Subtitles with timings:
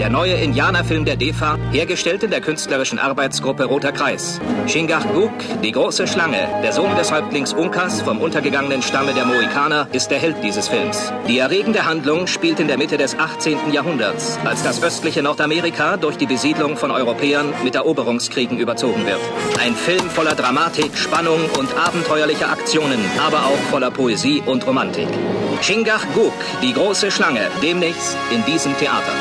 [0.00, 4.40] Der neue Indianerfilm der DEFA, hergestellt in der künstlerischen Arbeitsgruppe Roter Kreis.
[4.66, 5.30] Shingach Guk,
[5.62, 10.18] die große Schlange, der Sohn des Häuptlings Unkas vom untergegangenen Stamme der Mohikaner, ist der
[10.18, 11.12] Held dieses Films.
[11.28, 13.72] Die erregende Handlung spielt in der Mitte des 18.
[13.72, 19.20] Jahrhunderts, als das östliche Nordamerika durch die Besiedlung von Europäern mit Eroberungskriegen überzogen wird.
[19.62, 25.08] Ein Film voller Dramatik, Spannung und abenteuerlicher Aktionen, aber auch voller Poesie und Romantik.
[25.60, 29.12] Shingach Guk, die große Schlange, demnächst in diesem Theater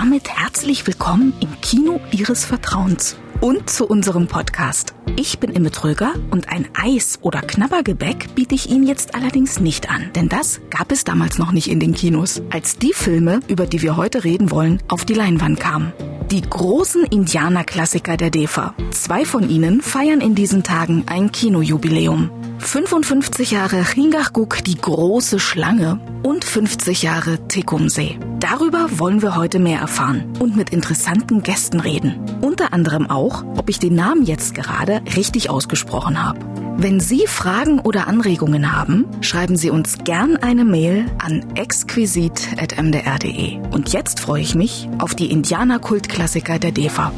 [0.00, 4.94] damit herzlich willkommen im Kino Ihres Vertrauens und zu unserem Podcast.
[5.16, 9.90] Ich bin Imme Tröger und ein Eis oder Knabbergebäck biete ich Ihnen jetzt allerdings nicht
[9.90, 13.66] an, denn das gab es damals noch nicht in den Kinos, als die Filme, über
[13.66, 15.92] die wir heute reden wollen, auf die Leinwand kamen.
[16.30, 18.74] Die großen Indianerklassiker der DEFA.
[18.90, 22.30] Zwei von ihnen feiern in diesen Tagen ein Kinojubiläum.
[22.58, 28.18] 55 Jahre Hingachguk, die große Schlange und 50 Jahre Tekumsee.
[28.40, 32.20] Darüber wollen wir heute mehr erfahren und mit interessanten Gästen reden.
[32.40, 36.38] Unter anderem auch, ob ich den Namen jetzt gerade richtig ausgesprochen habe.
[36.80, 43.58] Wenn Sie Fragen oder Anregungen haben, schreiben Sie uns gern eine Mail an exquisit.mdr.de.
[43.72, 47.10] Und jetzt freue ich mich auf die Indianerkultklassiker der DEFA.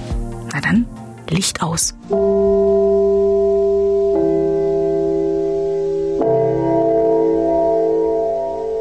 [0.53, 0.87] Na dann,
[1.29, 1.95] Licht aus.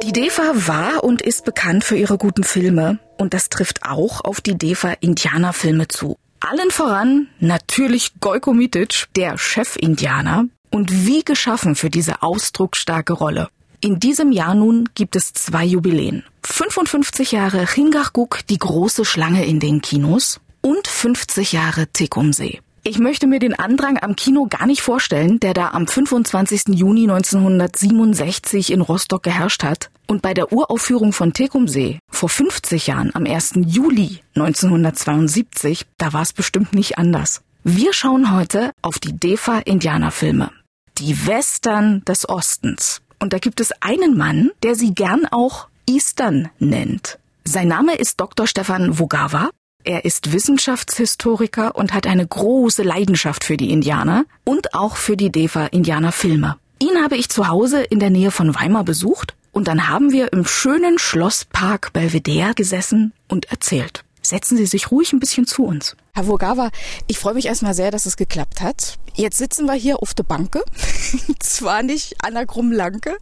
[0.04, 4.42] Die DEFA war und ist bekannt für ihre guten Filme und das trifft auch auf
[4.42, 6.18] die DEFA Indianerfilme zu.
[6.42, 13.50] Allen voran natürlich Goiko Mitic, der Chef-Indianer, und wie geschaffen für diese ausdrucksstarke Rolle.
[13.82, 16.24] In diesem Jahr nun gibt es zwei Jubiläen.
[16.44, 22.62] 55 Jahre Hingachguk, die große Schlange in den Kinos und 50 Jahre Tekumsee.
[22.84, 26.76] Ich möchte mir den Andrang am Kino gar nicht vorstellen, der da am 25.
[26.76, 29.90] Juni 1967 in Rostock geherrscht hat.
[30.08, 33.54] Und bei der Uraufführung von Tekumsee vor 50 Jahren am 1.
[33.66, 37.42] Juli 1972, da war es bestimmt nicht anders.
[37.64, 40.52] Wir schauen heute auf die DEFA Indianerfilme
[41.00, 43.02] die Western des Ostens.
[43.20, 47.20] Und da gibt es einen Mann, der sie gern auch Eastern nennt.
[47.46, 48.48] Sein Name ist Dr.
[48.48, 49.50] Stefan Wogawa.
[49.86, 55.32] Er ist Wissenschaftshistoriker und hat eine große Leidenschaft für die Indianer und auch für die
[55.32, 56.58] DEFA Indianerfilme.
[56.80, 60.34] Ihn habe ich zu Hause in der Nähe von Weimar besucht und dann haben wir
[60.34, 64.04] im schönen Schlosspark Belvedere gesessen und erzählt.
[64.22, 65.96] Setzen Sie sich ruhig ein bisschen zu uns.
[66.14, 66.72] Herr Wogawa,
[67.08, 68.98] ich freue mich erstmal sehr, dass es geklappt hat.
[69.16, 70.62] Jetzt sitzen wir hier auf der Banke,
[71.40, 73.16] zwar nicht an der Krummlanke,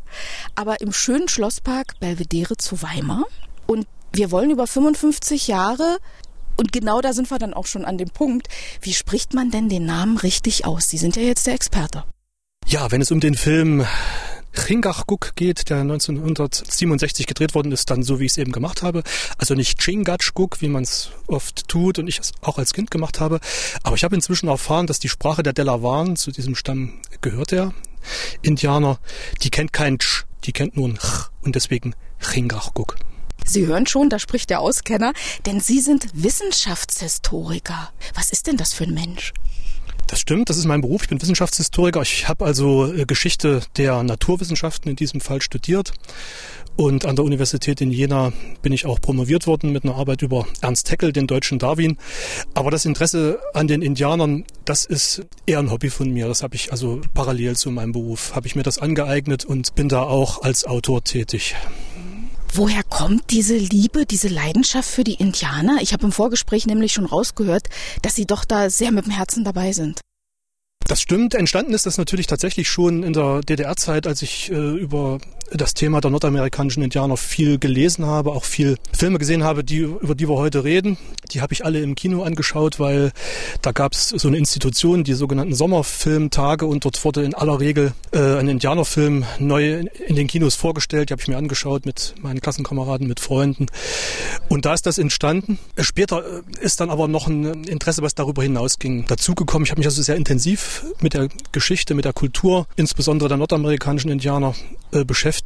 [0.56, 3.25] aber im schönen Schlosspark Belvedere zu Weimar.
[3.68, 6.00] Und wir wollen über 55 Jahre
[6.57, 8.47] und genau da sind wir dann auch schon an dem Punkt.
[8.81, 10.90] Wie spricht man denn den Namen richtig aus?
[10.90, 12.03] Sie sind ja jetzt der Experte.
[12.66, 13.85] Ja, wenn es um den Film
[14.53, 19.03] Chingachguk geht, der 1967 gedreht worden ist, dann so wie ich es eben gemacht habe.
[19.38, 23.19] Also nicht Chingachguk, wie man es oft tut und ich es auch als Kind gemacht
[23.19, 23.39] habe.
[23.84, 27.74] Aber ich habe inzwischen erfahren, dass die Sprache der Delawan, zu diesem Stamm gehört der
[28.41, 29.00] Indianer,
[29.44, 32.95] die kennt kein Ch, die kennt nur ein Ch und deswegen Chingachguk.
[33.47, 35.13] Sie hören schon, da spricht der Auskenner,
[35.46, 37.91] denn Sie sind Wissenschaftshistoriker.
[38.13, 39.31] Was ist denn das für ein Mensch?
[40.08, 41.03] Das stimmt, das ist mein Beruf.
[41.03, 42.02] Ich bin Wissenschaftshistoriker.
[42.02, 45.94] Ich habe also äh, Geschichte der Naturwissenschaften in diesem Fall studiert.
[46.75, 48.31] Und an der Universität in Jena
[48.62, 51.97] bin ich auch promoviert worden mit einer Arbeit über Ernst Haeckel, den deutschen Darwin.
[52.53, 56.28] Aber das Interesse an den Indianern, das ist eher ein Hobby von mir.
[56.28, 59.90] Das habe ich also parallel zu meinem Beruf, habe ich mir das angeeignet und bin
[59.90, 61.56] da auch als Autor tätig.
[62.53, 65.78] Woher kommt diese Liebe, diese Leidenschaft für die Indianer?
[65.81, 67.68] Ich habe im Vorgespräch nämlich schon rausgehört,
[68.02, 70.02] dass Sie doch da sehr mit dem Herzen dabei sind.
[70.88, 71.36] Das stimmt.
[71.36, 75.19] Entstanden ist das natürlich tatsächlich schon in der DDR-Zeit, als ich äh, über
[75.52, 80.16] das Thema der nordamerikanischen Indianer viel gelesen habe, auch viel Filme gesehen habe, die, über
[80.16, 80.97] die wir heute reden.
[81.31, 83.12] Die habe ich alle im Kino angeschaut, weil
[83.62, 87.94] da gab es so eine Institution, die sogenannten Sommerfilmtage und dort wurde in aller Regel
[88.12, 91.10] äh, ein Indianerfilm neu in den Kinos vorgestellt.
[91.10, 93.68] Die habe ich mir angeschaut mit meinen Klassenkameraden, mit Freunden.
[94.50, 95.60] Und da ist das entstanden.
[95.80, 99.66] Später äh, ist dann aber noch ein Interesse, was darüber hinausging, dazugekommen.
[99.66, 104.12] Ich habe mich also sehr intensiv mit der Geschichte, mit der Kultur, insbesondere der nordamerikanischen
[104.12, 104.54] Indianer,
[104.92, 105.37] äh, beschäftigt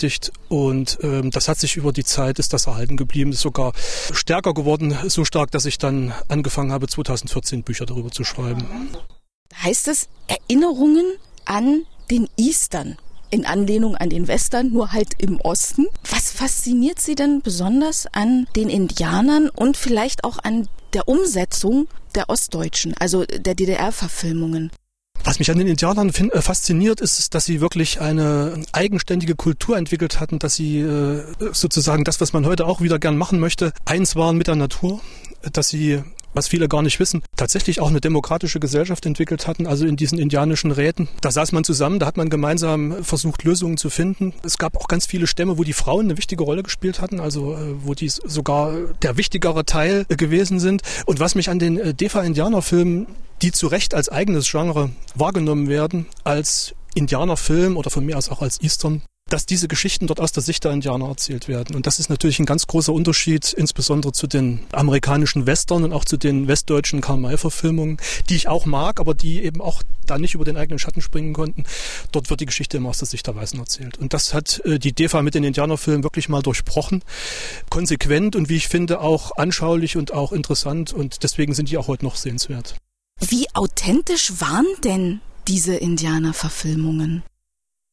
[0.49, 3.73] und ähm, das hat sich über die Zeit, ist das erhalten geblieben, ist sogar
[4.13, 8.89] stärker geworden, so stark, dass ich dann angefangen habe, 2014 Bücher darüber zu schreiben.
[9.63, 11.05] Heißt es Erinnerungen
[11.45, 12.97] an den Eastern
[13.31, 15.87] in Anlehnung an den Western, nur halt im Osten.
[16.09, 22.29] Was fasziniert Sie denn besonders an den Indianern und vielleicht auch an der Umsetzung der
[22.29, 24.71] Ostdeutschen, also der DDR-Verfilmungen?
[25.23, 30.19] Was mich an den Indianern äh, fasziniert, ist, dass sie wirklich eine eigenständige Kultur entwickelt
[30.19, 34.15] hatten, dass sie äh, sozusagen das, was man heute auch wieder gern machen möchte, eins
[34.15, 34.99] waren mit der Natur,
[35.53, 39.85] dass sie was viele gar nicht wissen, tatsächlich auch eine demokratische Gesellschaft entwickelt hatten, also
[39.85, 41.09] in diesen indianischen Räten.
[41.21, 44.33] Da saß man zusammen, da hat man gemeinsam versucht, Lösungen zu finden.
[44.43, 47.55] Es gab auch ganz viele Stämme, wo die Frauen eine wichtige Rolle gespielt hatten, also
[47.55, 50.81] äh, wo die sogar der wichtigere Teil gewesen sind.
[51.05, 53.07] Und was mich an den Defa-Indianer-Filmen
[53.41, 58.41] die zu Recht als eigenes Genre wahrgenommen werden, als Indianerfilm oder von mir aus auch
[58.41, 59.01] als Eastern,
[59.31, 61.75] dass diese Geschichten dort aus der Sicht der Indianer erzählt werden.
[61.75, 66.03] Und das ist natürlich ein ganz großer Unterschied, insbesondere zu den amerikanischen Western und auch
[66.03, 67.97] zu den westdeutschen Karl-May-Verfilmungen,
[68.29, 71.33] die ich auch mag, aber die eben auch da nicht über den eigenen Schatten springen
[71.33, 71.63] konnten.
[72.11, 73.97] Dort wird die Geschichte immer aus der Sicht der Weißen erzählt.
[73.97, 77.03] Und das hat äh, die DEFA mit den Indianerfilmen wirklich mal durchbrochen.
[77.69, 80.91] Konsequent und wie ich finde auch anschaulich und auch interessant.
[80.91, 82.75] Und deswegen sind die auch heute noch sehenswert.
[83.19, 87.23] Wie authentisch waren denn diese Indianerverfilmungen?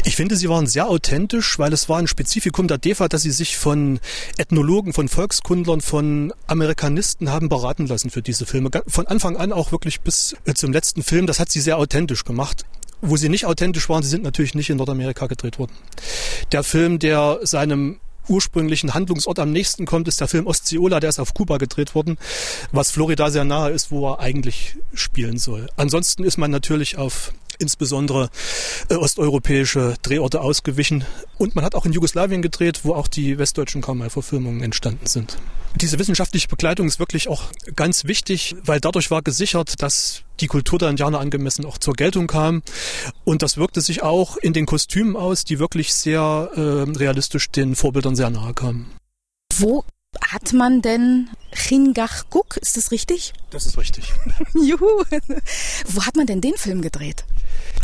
[0.05, 3.31] Ich finde, sie waren sehr authentisch, weil es war ein Spezifikum der DEFA, dass sie
[3.31, 4.01] sich von
[4.39, 8.71] Ethnologen, von Volkskundlern, von Amerikanisten haben beraten lassen für diese Filme.
[8.87, 11.27] Von Anfang an auch wirklich bis äh, zum letzten Film.
[11.27, 12.65] Das hat sie sehr authentisch gemacht.
[13.01, 15.73] Wo sie nicht authentisch waren, sie sind natürlich nicht in Nordamerika gedreht worden.
[16.53, 21.19] Der Film, der seinem ursprünglichen Handlungsort am nächsten kommt, ist der Film Ostseola, der ist
[21.19, 22.19] auf Kuba gedreht worden,
[22.73, 25.69] was Florida sehr nahe ist, wo er eigentlich spielen soll.
[25.77, 28.31] Ansonsten ist man natürlich auf insbesondere
[28.89, 31.05] äh, osteuropäische Drehorte ausgewichen.
[31.37, 35.39] Und man hat auch in Jugoslawien gedreht, wo auch die westdeutschen Karl-May-Verfilmungen entstanden sind.
[35.77, 37.43] Diese wissenschaftliche Begleitung ist wirklich auch
[37.77, 42.27] ganz wichtig, weil dadurch war gesichert, dass die Kultur der Indianer angemessen auch zur Geltung
[42.27, 42.63] kam.
[43.25, 46.61] Und das wirkte sich auch in den Kostümen aus, die wirklich sehr äh,
[46.99, 48.91] realistisch den Vorbildern sehr nahe kamen.
[49.57, 49.85] Wo
[50.21, 53.33] hat man denn Chingachguk, ist das richtig?
[53.51, 54.13] Das ist richtig.
[54.55, 55.05] Juhu.
[55.87, 57.25] Wo hat man denn den Film gedreht?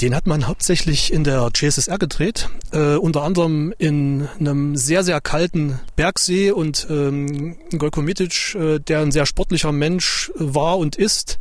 [0.00, 5.20] Den hat man hauptsächlich in der JSSR gedreht, äh, unter anderem in einem sehr, sehr
[5.20, 11.38] kalten Bergsee und ähm, Gojko äh, der ein sehr sportlicher Mensch war und ist,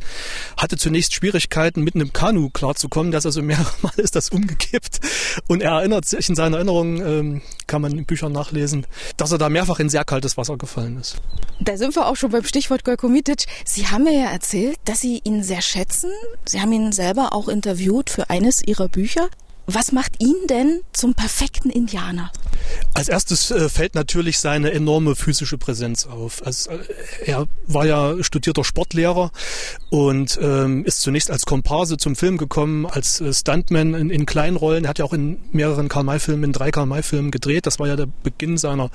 [0.56, 3.10] hatte zunächst Schwierigkeiten, mit einem Kanu klarzukommen.
[3.10, 5.00] Der ist also mehrere Mal ist das umgekippt
[5.48, 8.86] und er erinnert sich in seiner Erinnerung, ähm, kann man in Büchern nachlesen,
[9.16, 11.16] dass er da mehrfach in sehr kaltes Wasser gefallen ist.
[11.60, 13.46] Da sind wir auch schon beim Stichwort Gojko Mitic.
[13.64, 16.10] Sie haben mir ja erzählt, dass Sie ihn sehr schätzen.
[16.44, 19.30] Sie haben ihn selber auch interviewt für eines Ihrer Bücher.
[19.66, 22.30] Was macht ihn denn zum perfekten Indianer?
[22.92, 26.44] Als erstes äh, fällt natürlich seine enorme physische Präsenz auf.
[26.46, 26.70] Also,
[27.24, 29.32] er war ja studierter Sportlehrer
[29.90, 34.56] und ähm, ist zunächst als Komparse zum Film gekommen, als äh, Stuntman in, in kleinen
[34.56, 34.84] Rollen.
[34.84, 37.66] Er hat ja auch in mehreren Karl-May-Filmen, in drei Karl-May-Filmen gedreht.
[37.66, 38.90] Das war ja der Beginn seiner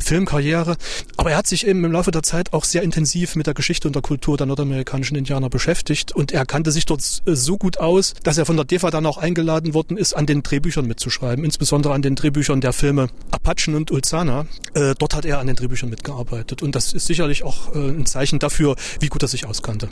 [0.00, 0.76] Filmkarriere.
[1.16, 3.88] Aber er hat sich eben im Laufe der Zeit auch sehr intensiv mit der Geschichte
[3.88, 8.14] und der Kultur der nordamerikanischen Indianer beschäftigt und er kannte sich dort so gut aus,
[8.22, 11.94] dass er von der DEFA dann auch eingeladen worden ist, an den Drehbüchern mitzuschreiben, insbesondere
[11.94, 14.46] an den Drehbüchern der Filme Apachen und Ulzana.
[14.74, 16.62] Äh, dort hat er an den Drehbüchern mitgearbeitet.
[16.62, 19.88] Und das ist sicherlich auch äh, ein Zeichen dafür, wie gut er sich auskannte.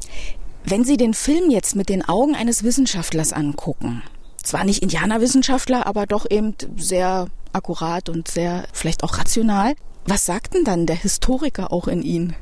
[0.65, 4.03] Wenn Sie den Film jetzt mit den Augen eines Wissenschaftlers angucken,
[4.43, 9.75] zwar nicht Indianerwissenschaftler, aber doch eben sehr akkurat und sehr vielleicht auch rational,
[10.07, 12.35] was sagt denn dann der Historiker auch in Ihnen?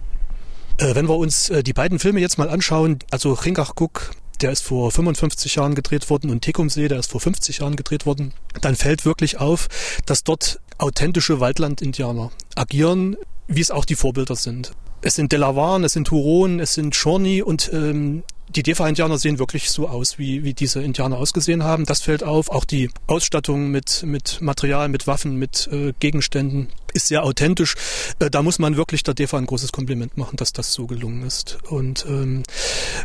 [0.78, 4.10] Äh, wenn wir uns äh, die beiden Filme jetzt mal anschauen, also Ringachguck
[4.42, 8.06] der ist vor 55 Jahren gedreht worden und Tekumsee, der ist vor 50 Jahren gedreht
[8.06, 9.68] worden, dann fällt wirklich auf,
[10.06, 13.16] dass dort authentische Waldland-Indianer agieren,
[13.48, 14.72] wie es auch die Vorbilder sind.
[15.02, 19.70] Es sind Delawan, es sind Huron, es sind Shawnee und ähm, die Defa-Indianer sehen wirklich
[19.70, 21.84] so aus, wie, wie diese Indianer ausgesehen haben.
[21.84, 22.48] Das fällt auf.
[22.48, 27.74] Auch die Ausstattung mit, mit Material, mit Waffen, mit äh, Gegenständen ist sehr authentisch.
[28.18, 31.24] Äh, da muss man wirklich der Defa ein großes Kompliment machen, dass das so gelungen
[31.24, 31.58] ist.
[31.68, 32.42] Und ähm,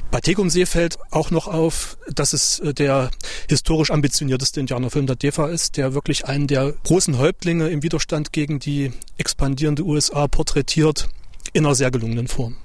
[0.09, 3.11] bei Tegumsee fällt auch noch auf, dass es äh, der
[3.49, 8.59] historisch ambitionierteste Indianerfilm der Defa ist, der wirklich einen der großen Häuptlinge im Widerstand gegen
[8.59, 11.09] die expandierende USA porträtiert
[11.53, 12.55] in einer sehr gelungenen Form.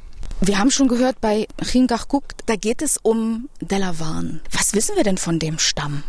[0.41, 4.43] Wir haben schon gehört bei Chingachguk, da geht es um Delavan.
[4.53, 6.03] Was wissen wir denn von dem Stamm?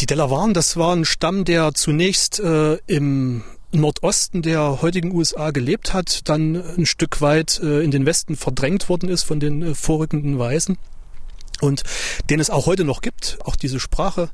[0.00, 5.94] Die Delavan, das war ein Stamm, der zunächst äh, im Nordosten der heutigen USA gelebt
[5.94, 9.74] hat, dann ein Stück weit äh, in den Westen verdrängt worden ist von den äh,
[9.76, 10.76] vorrückenden Weißen
[11.60, 11.84] und
[12.28, 14.30] den es auch heute noch gibt, auch diese Sprache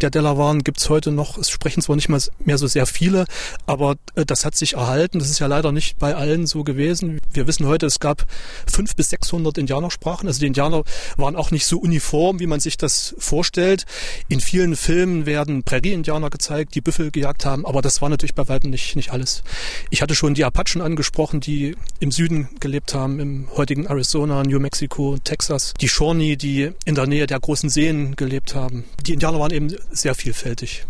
[0.00, 1.38] der Delawaren gibt's heute noch.
[1.38, 3.26] Es sprechen zwar nicht mehr so sehr viele,
[3.66, 5.18] aber äh, das hat sich erhalten.
[5.18, 7.20] Das ist ja leider nicht bei allen so gewesen.
[7.32, 8.26] Wir wissen heute, es gab
[8.70, 10.28] fünf bis sechshundert Indianersprachen.
[10.28, 10.84] Also die Indianer
[11.16, 13.86] waren auch nicht so uniform, wie man sich das vorstellt.
[14.28, 18.48] In vielen Filmen werden Prärie-Indianer gezeigt, die Büffel gejagt haben, aber das war natürlich bei
[18.48, 19.42] weitem nicht, nicht alles.
[19.90, 24.60] Ich hatte schon die Apachen angesprochen, die im Süden gelebt haben, im heutigen Arizona, New
[24.60, 25.74] Mexico, Texas.
[25.80, 28.84] Die Shawnee, die in der Nähe der großen Seen gelebt haben.
[29.06, 30.86] Die Indianer waren eben sehr vielfältig.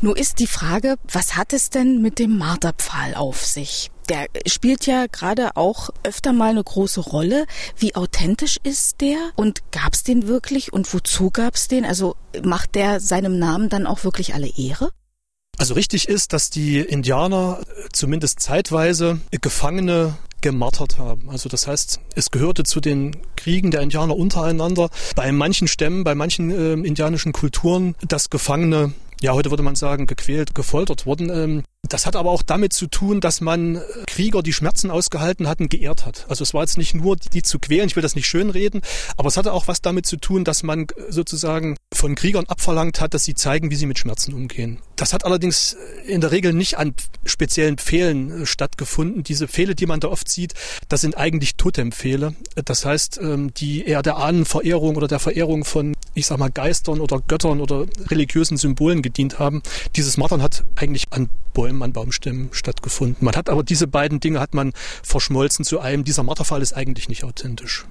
[0.00, 3.92] Nur ist die Frage, was hat es denn mit dem Marterpfahl auf sich?
[4.08, 7.46] Der spielt ja gerade auch öfter mal eine große Rolle.
[7.76, 11.84] Wie authentisch ist der und gab es den wirklich und wozu gab es den?
[11.84, 14.90] Also macht der seinem Namen dann auch wirklich alle Ehre?
[15.58, 17.60] Also richtig ist, dass die Indianer
[17.92, 21.30] zumindest zeitweise Gefangene gemartert haben.
[21.30, 24.90] Also das heißt, es gehörte zu den Kriegen der Indianer untereinander.
[25.16, 30.06] Bei manchen Stämmen, bei manchen äh, indianischen Kulturen, dass Gefangene ja, heute würde man sagen,
[30.06, 31.30] gequält, gefoltert wurden.
[31.30, 35.48] Ähm, das hat aber auch damit zu tun, dass man äh, Krieger, die Schmerzen ausgehalten
[35.48, 36.26] hatten, geehrt hat.
[36.28, 38.82] Also es war jetzt nicht nur, die zu quälen, ich will das nicht schönreden,
[39.16, 43.00] aber es hatte auch was damit zu tun, dass man äh, sozusagen von Kriegern abverlangt
[43.00, 44.78] hat, dass sie zeigen, wie sie mit Schmerzen umgehen.
[44.96, 46.94] Das hat allerdings äh, in der Regel nicht an
[47.24, 49.22] speziellen Pfählen stattgefunden.
[49.22, 50.54] Diese Pfähle, die man da oft sieht,
[50.88, 52.34] das sind eigentlich Totempfähle.
[52.64, 57.00] Das heißt, ähm, die eher der Ahnenverehrung oder der Verehrung von, ich sag mal, Geistern
[57.00, 59.62] oder Göttern oder religiösen Symbolen gedient haben.
[59.96, 63.24] Dieses Martern hat eigentlich an Bäumen, an Baumstämmen stattgefunden.
[63.24, 64.72] Man hat aber diese beiden Dinge hat man
[65.02, 66.04] verschmolzen zu einem.
[66.04, 67.86] Dieser Marterfall ist eigentlich nicht authentisch.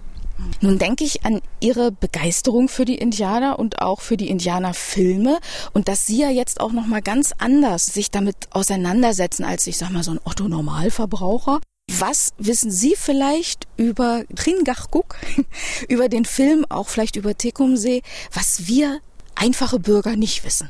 [0.61, 5.39] Nun denke ich an Ihre Begeisterung für die Indianer und auch für die Indianerfilme
[5.73, 9.77] und dass Sie ja jetzt auch noch mal ganz anders sich damit auseinandersetzen als ich
[9.77, 11.59] sag mal so ein Otto Normalverbraucher.
[11.91, 15.17] Was wissen Sie vielleicht über Tringachguk,
[15.89, 18.99] über den Film, auch vielleicht über Tekumsee, was wir
[19.35, 20.69] einfache Bürger nicht wissen?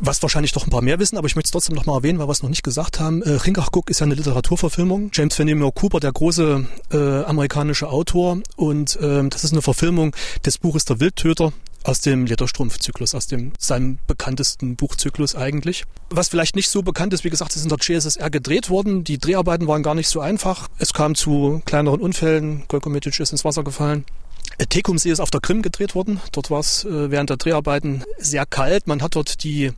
[0.00, 2.18] Was wahrscheinlich doch ein paar mehr wissen, aber ich möchte es trotzdem noch mal erwähnen,
[2.18, 3.22] weil wir es noch nicht gesagt haben.
[3.22, 5.10] Äh, Ringachguk ist ja eine Literaturverfilmung.
[5.12, 8.38] James Fenimore Cooper, der große äh, amerikanische Autor.
[8.56, 10.14] Und äh, das ist eine Verfilmung
[10.44, 11.52] des Buches Der Wildtöter
[11.82, 15.84] aus dem Lederstrumpfzyklus, aus dem seinem bekanntesten Buchzyklus eigentlich.
[16.10, 19.04] Was vielleicht nicht so bekannt ist, wie gesagt, ist in der GSSR gedreht worden.
[19.04, 20.68] Die Dreharbeiten waren gar nicht so einfach.
[20.78, 22.64] Es kam zu kleineren Unfällen.
[22.68, 24.04] Golko Mitic ist ins Wasser gefallen.
[24.66, 26.20] Tekumsee ist auf der Krim gedreht worden.
[26.32, 28.86] Dort war es äh, während der Dreharbeiten sehr kalt.
[28.86, 29.72] Man hat dort die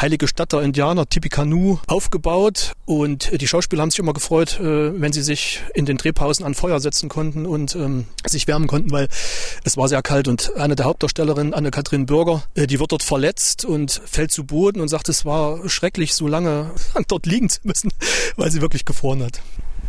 [0.00, 2.72] heilige Stadt der Indianer, Tippecanoe, aufgebaut.
[2.84, 6.44] Und äh, die Schauspieler haben sich immer gefreut, äh, wenn sie sich in den Drehpausen
[6.44, 9.08] an Feuer setzen konnten und ähm, sich wärmen konnten, weil
[9.64, 10.28] es war sehr kalt.
[10.28, 14.88] Und eine der Hauptdarstellerinnen, Anne-Kathrin Bürger, die wird dort verletzt und fällt zu Boden und
[14.88, 16.72] sagt, es war schrecklich, so lange
[17.08, 17.90] dort liegen zu müssen,
[18.36, 19.40] weil sie wirklich gefroren hat.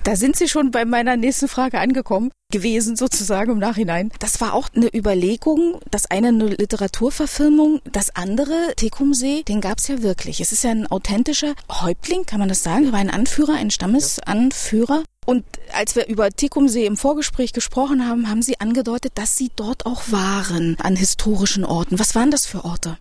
[0.04, 4.12] Da sind Sie schon bei meiner nächsten Frage angekommen gewesen, sozusagen im Nachhinein.
[4.20, 9.88] Das war auch eine Überlegung, das eine eine Literaturverfilmung, das andere, Tekumsee, den gab es
[9.88, 10.40] ja wirklich.
[10.40, 12.86] Es ist ja ein authentischer Häuptling, kann man das sagen?
[12.86, 15.04] Er war ein Anführer, ein Stammesanführer.
[15.26, 19.86] Und als wir über Tekumsee im Vorgespräch gesprochen haben, haben Sie angedeutet, dass Sie dort
[19.86, 22.00] auch waren, an historischen Orten.
[22.00, 22.98] Was waren das für Orte?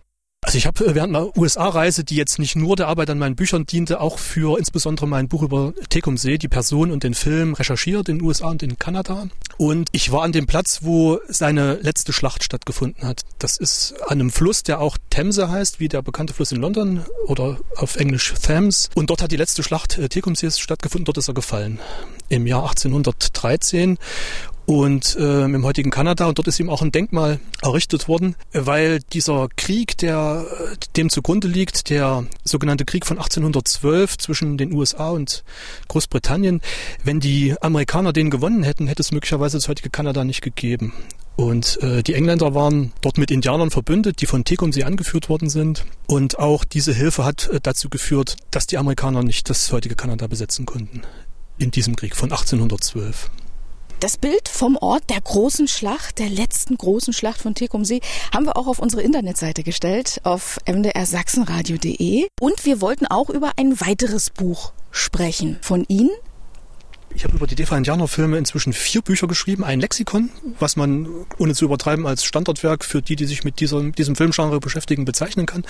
[0.47, 3.35] Also ich habe äh, während meiner USA-Reise, die jetzt nicht nur der Arbeit an meinen
[3.35, 8.07] Büchern diente, auch für insbesondere mein Buch über Tecumseh, die Person und den Film recherchiert
[8.07, 9.27] in den USA und in Kanada.
[9.57, 13.23] Und ich war an dem Platz, wo seine letzte Schlacht stattgefunden hat.
[13.39, 17.03] Das ist an einem Fluss, der auch Themse heißt, wie der bekannte Fluss in London
[17.25, 18.89] oder auf Englisch Thames.
[18.95, 21.03] Und dort hat die letzte Schlacht äh, Tecumsehs stattgefunden.
[21.03, 21.79] Dort ist er gefallen
[22.29, 23.97] im Jahr 1813
[24.67, 26.27] und äh, im heutigen Kanada.
[26.27, 30.45] Und dort ist ihm auch ein Denkmal errichtet worden, weil dieser Krieg, der
[30.97, 35.45] dem zugrunde liegt, der sogenannte Krieg von 1812 zwischen den USA und
[35.87, 36.61] Großbritannien,
[37.03, 40.93] wenn die Amerikaner den gewonnen hätten, hätte es möglicherweise das heutige Kanada nicht gegeben.
[41.37, 45.85] Und äh, die Engländer waren dort mit Indianern verbündet, die von Tecumseh angeführt worden sind.
[46.07, 50.27] Und auch diese Hilfe hat äh, dazu geführt, dass die Amerikaner nicht das heutige Kanada
[50.27, 51.03] besetzen konnten
[51.57, 53.29] in diesem Krieg von 1812.
[53.99, 58.01] Das Bild vom Ort der großen Schlacht, der letzten großen Schlacht von Tecumseh,
[58.31, 62.27] haben wir auch auf unsere Internetseite gestellt, auf mdrsachsenradio.de.
[62.39, 66.11] Und wir wollten auch über ein weiteres Buch sprechen von Ihnen.
[67.15, 69.63] Ich habe über die DEFA-Indianer-Filme inzwischen vier Bücher geschrieben.
[69.63, 71.07] Ein Lexikon, was man,
[71.39, 75.47] ohne zu übertreiben, als Standardwerk für die, die sich mit dieser, diesem Filmgenre beschäftigen, bezeichnen
[75.47, 75.65] kann.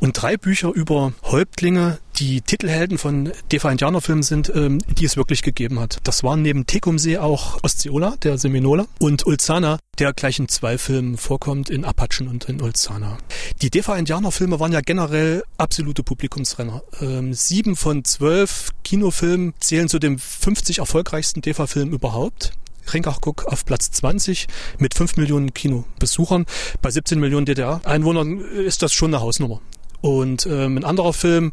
[0.00, 5.78] Und drei Bücher über Häuptlinge, die Titelhelden von DEFA-Indianer-Filmen sind, ähm, die es wirklich gegeben
[5.78, 5.98] hat.
[6.02, 11.16] Das waren neben Tecumseh auch Ostseola, der Seminola, und Ulzana, der gleich in zwei Filmen
[11.16, 13.18] vorkommt, in Apachen und in Ulzana.
[13.62, 16.82] Die DEFA-Indianer-Filme waren ja generell absolute Publikumsrenner.
[17.00, 22.52] Ähm, sieben von zwölf Kinofilmen zählen zu dem 50 erfolgreichsten DEFA-Filmen überhaupt.
[22.92, 24.46] Ringachguck auf Platz 20
[24.78, 26.46] mit 5 Millionen Kinobesuchern.
[26.80, 29.60] Bei 17 Millionen DDR-Einwohnern ist das schon eine Hausnummer.
[30.00, 31.52] Und ähm, ein anderer Film,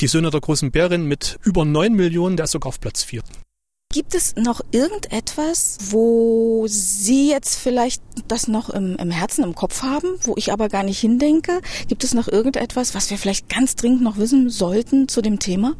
[0.00, 3.22] Die Söhne der großen Bärin mit über 9 Millionen, der ist sogar auf Platz 4.
[3.92, 9.82] Gibt es noch irgendetwas, wo Sie jetzt vielleicht das noch im, im, Herzen, im Kopf
[9.82, 11.60] haben, wo ich aber gar nicht hindenke?
[11.88, 15.76] Gibt es noch irgendetwas, was wir vielleicht ganz dringend noch wissen sollten zu dem Thema?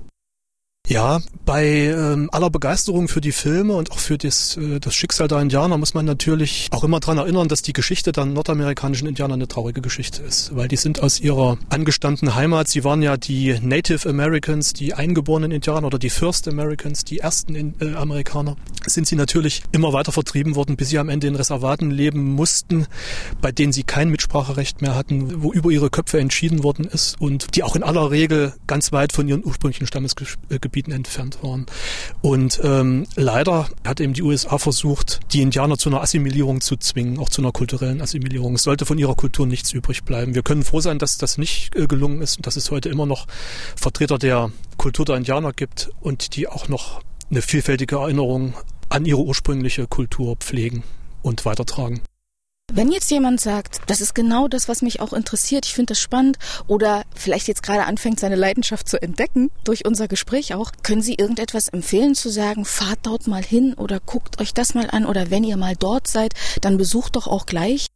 [0.88, 5.26] Ja, bei ähm, aller Begeisterung für die Filme und auch für das, äh, das Schicksal
[5.26, 9.34] der Indianer muss man natürlich auch immer dran erinnern, dass die Geschichte der nordamerikanischen Indianer
[9.34, 13.58] eine traurige Geschichte ist, weil die sind aus ihrer angestammten Heimat, sie waren ja die
[13.60, 18.54] Native Americans, die eingeborenen Indianer oder die First Americans, die ersten in, äh, Amerikaner,
[18.86, 22.86] sind sie natürlich immer weiter vertrieben worden, bis sie am Ende in Reservaten leben mussten,
[23.40, 27.56] bei denen sie kein Mitspracherecht mehr hatten, wo über ihre Köpfe entschieden worden ist und
[27.56, 31.64] die auch in aller Regel ganz weit von ihren ursprünglichen Stammesgebieten Gebieten entfernt waren.
[32.20, 37.18] Und ähm, leider hat eben die USA versucht, die Indianer zu einer Assimilierung zu zwingen,
[37.18, 38.56] auch zu einer kulturellen Assimilierung.
[38.56, 40.34] Es sollte von ihrer Kultur nichts übrig bleiben.
[40.34, 43.06] Wir können froh sein, dass das nicht äh, gelungen ist und dass es heute immer
[43.06, 43.26] noch
[43.74, 48.52] Vertreter der Kultur der Indianer gibt und die auch noch eine vielfältige Erinnerung
[48.90, 50.82] an ihre ursprüngliche Kultur pflegen
[51.22, 52.02] und weitertragen.
[52.72, 56.00] Wenn jetzt jemand sagt, das ist genau das, was mich auch interessiert, ich finde das
[56.00, 61.00] spannend oder vielleicht jetzt gerade anfängt, seine Leidenschaft zu entdecken, durch unser Gespräch auch, können
[61.00, 65.06] Sie irgendetwas empfehlen zu sagen, fahrt dort mal hin oder guckt euch das mal an
[65.06, 67.86] oder wenn ihr mal dort seid, dann besucht doch auch gleich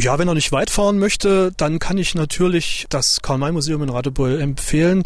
[0.00, 4.40] ja, wenn er nicht weit fahren möchte, dann kann ich natürlich das Karl-May-Museum in Radebeul
[4.40, 5.02] empfehlen.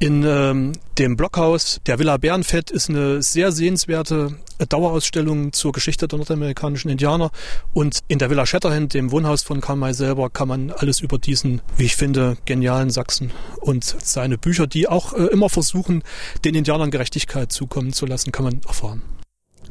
[0.00, 4.36] In ähm, dem Blockhaus der Villa Bärenfett ist eine sehr sehenswerte
[4.68, 7.30] Dauerausstellung zur Geschichte der nordamerikanischen Indianer.
[7.72, 11.18] Und in der Villa Shatterhand, dem Wohnhaus von Karl May selber, kann man alles über
[11.18, 13.30] diesen, wie ich finde, genialen Sachsen
[13.60, 16.02] und seine Bücher, die auch äh, immer versuchen,
[16.44, 19.02] den Indianern Gerechtigkeit zukommen zu lassen, kann man erfahren.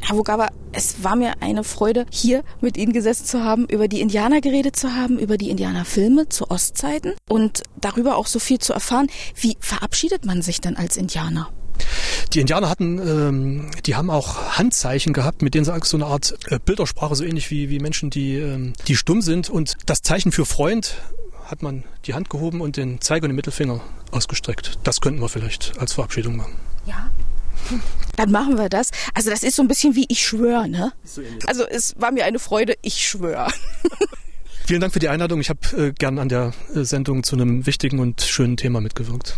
[0.02, 4.02] Herr Wugawa, es war mir eine Freude, hier mit Ihnen gesessen zu haben, über die
[4.02, 8.74] Indianer geredet zu haben, über die Indianerfilme zu Ostzeiten und darüber auch so viel zu
[8.74, 9.08] erfahren.
[9.36, 11.50] Wie verabschiedet man sich dann als Indianer?
[12.34, 16.36] Die Indianer hatten, ähm, die haben auch Handzeichen gehabt, mit denen sie so eine Art
[16.48, 19.50] äh, Bildersprache, so ähnlich wie, wie Menschen, die, ähm, die stumm sind.
[19.50, 20.96] Und das Zeichen für Freund
[21.46, 23.82] hat man die Hand gehoben und den Zeige und den Mittelfinger
[24.12, 24.80] ausgestreckt.
[24.84, 26.54] Das könnten wir vielleicht als Verabschiedung machen.
[26.86, 27.12] Ja,
[28.16, 28.92] dann machen wir das.
[29.14, 30.94] Also das ist so ein bisschen wie ich schwöre, ne?
[31.48, 33.52] Also es war mir eine Freude, ich schwöre.
[34.68, 35.40] Vielen Dank für die Einladung.
[35.42, 39.36] Ich habe äh, gern an der äh, Sendung zu einem wichtigen und schönen Thema mitgewirkt.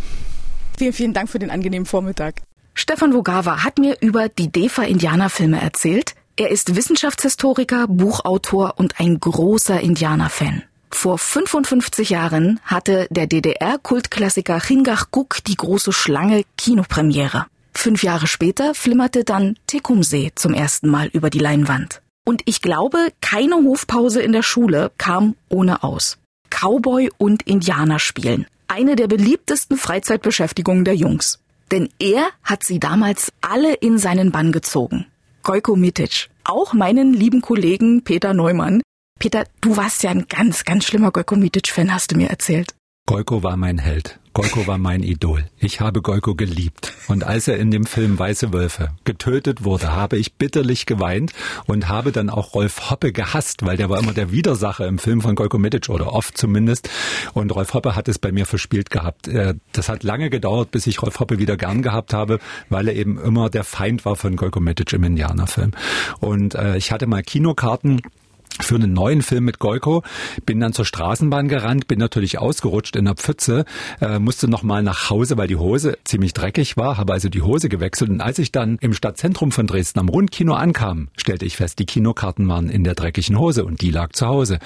[0.78, 2.42] Vielen, vielen Dank für den angenehmen Vormittag.
[2.74, 6.14] Stefan Wogawa hat mir über die DEFA-Indianerfilme erzählt.
[6.36, 10.64] Er ist Wissenschaftshistoriker, Buchautor und ein großer Indianerfan.
[10.90, 17.46] Vor 55 Jahren hatte der DDR-Kultklassiker Chingach Guk die große Schlange Kinopremiere.
[17.84, 22.00] Fünf Jahre später flimmerte dann Tecumseh zum ersten Mal über die Leinwand.
[22.24, 26.16] Und ich glaube, keine Hofpause in der Schule kam ohne aus.
[26.48, 28.46] Cowboy und Indianer spielen.
[28.68, 31.40] Eine der beliebtesten Freizeitbeschäftigungen der Jungs.
[31.70, 35.04] Denn er hat sie damals alle in seinen Bann gezogen.
[35.42, 36.30] Gojko Mitic.
[36.42, 38.80] Auch meinen lieben Kollegen Peter Neumann.
[39.18, 42.74] Peter, du warst ja ein ganz, ganz schlimmer Gojko Mitic-Fan, hast du mir erzählt.
[43.06, 44.18] Golko war mein Held.
[44.34, 45.44] Golko war mein Idol.
[45.60, 46.92] Ich habe Golko geliebt.
[47.06, 51.32] Und als er in dem Film Weiße Wölfe getötet wurde, habe ich bitterlich geweint
[51.66, 55.20] und habe dann auch Rolf Hoppe gehasst, weil der war immer der Widersacher im Film
[55.20, 56.90] von Golko Mitic oder oft zumindest.
[57.32, 59.28] Und Rolf Hoppe hat es bei mir verspielt gehabt.
[59.28, 62.96] Äh, das hat lange gedauert, bis ich Rolf Hoppe wieder gern gehabt habe, weil er
[62.96, 65.70] eben immer der Feind war von Golko Mitic im Indianerfilm.
[66.18, 68.02] Und äh, ich hatte mal Kinokarten
[68.60, 70.02] für einen neuen Film mit Goiko,
[70.46, 73.64] bin dann zur Straßenbahn gerannt, bin natürlich ausgerutscht in der Pfütze,
[74.00, 77.68] äh, musste nochmal nach Hause, weil die Hose ziemlich dreckig war, habe also die Hose
[77.68, 81.78] gewechselt und als ich dann im Stadtzentrum von Dresden am Rundkino ankam, stellte ich fest,
[81.78, 84.58] die Kinokarten waren in der dreckigen Hose und die lag zu Hause.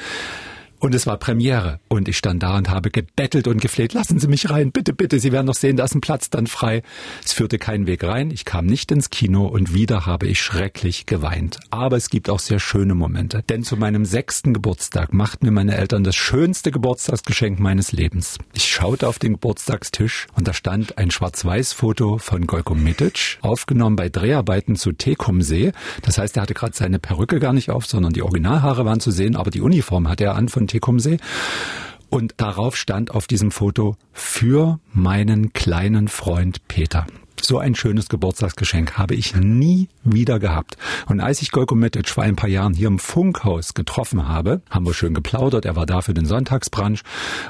[0.81, 1.81] Und es war Premiere.
[1.88, 5.19] Und ich stand da und habe gebettelt und gefleht, lassen Sie mich rein, bitte, bitte,
[5.19, 6.83] Sie werden noch sehen, da ist ein Platz dann frei.
[7.25, 11.07] Es führte keinen Weg rein, ich kam nicht ins Kino und wieder habe ich schrecklich
[11.07, 11.59] geweint.
[11.71, 13.43] Aber es gibt auch sehr schöne Momente.
[13.49, 18.38] Denn zu meinem sechsten Geburtstag machten mir meine Eltern das schönste Geburtstagsgeschenk meines Lebens.
[18.55, 24.09] Ich schaute auf den Geburtstagstisch und da stand ein Schwarz-Weiß-Foto von Golko Mitic, aufgenommen bei
[24.09, 25.73] Dreharbeiten zu Tekumsee.
[26.03, 29.11] Das heißt, er hatte gerade seine Perücke gar nicht auf, sondern die Originalhaare waren zu
[29.11, 31.18] sehen, aber die Uniform hatte er an von Tecumseh.
[32.11, 37.07] Und darauf stand auf diesem Foto für meinen kleinen Freund Peter.
[37.40, 40.77] So ein schönes Geburtstagsgeschenk habe ich nie wieder gehabt.
[41.07, 44.85] Und als ich Golko Mitic vor ein paar Jahren hier im Funkhaus getroffen habe, haben
[44.85, 45.64] wir schön geplaudert.
[45.64, 47.03] Er war da für den Sonntagsbrunch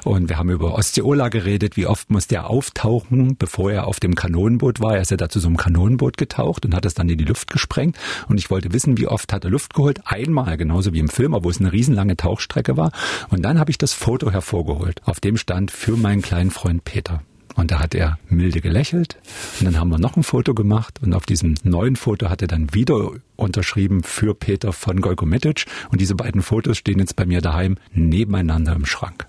[0.04, 1.76] und wir haben über Ostseola geredet.
[1.76, 4.96] Wie oft muss der auftauchen, bevor er auf dem Kanonenboot war?
[4.96, 7.24] Er ist ja da zu so einem Kanonenboot getaucht und hat es dann in die
[7.24, 7.96] Luft gesprengt.
[8.28, 10.00] Und ich wollte wissen, wie oft hat er Luft geholt?
[10.04, 12.92] Einmal, genauso wie im Film, wo es eine riesenlange Tauchstrecke war.
[13.30, 15.02] Und dann habe ich das Foto hervorgeholt.
[15.04, 17.22] Auf dem stand für meinen kleinen Freund Peter.
[17.58, 19.18] Und da hat er milde gelächelt.
[19.58, 21.00] Und dann haben wir noch ein Foto gemacht.
[21.02, 25.66] Und auf diesem neuen Foto hat er dann wieder unterschrieben für Peter von Golgometic.
[25.90, 29.26] Und diese beiden Fotos stehen jetzt bei mir daheim nebeneinander im Schrank.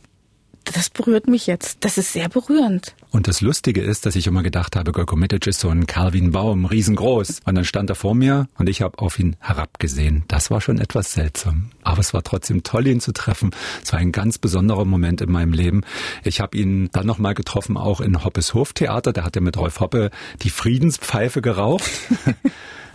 [0.73, 1.83] Das berührt mich jetzt.
[1.83, 2.95] Das ist sehr berührend.
[3.11, 6.31] Und das Lustige ist, dass ich immer gedacht habe, Gorko Mitic ist so ein Calvin
[6.31, 7.41] Baum, riesengroß.
[7.45, 10.23] Und dann stand er vor mir und ich habe auf ihn herabgesehen.
[10.27, 11.71] Das war schon etwas seltsam.
[11.81, 13.51] Aber es war trotzdem toll, ihn zu treffen.
[13.83, 15.81] Es war ein ganz besonderer Moment in meinem Leben.
[16.23, 19.11] Ich habe ihn dann nochmal getroffen, auch in Hoppes Hoftheater.
[19.11, 20.11] Da hat er mit Rolf Hoppe
[20.43, 21.89] die Friedenspfeife geraucht.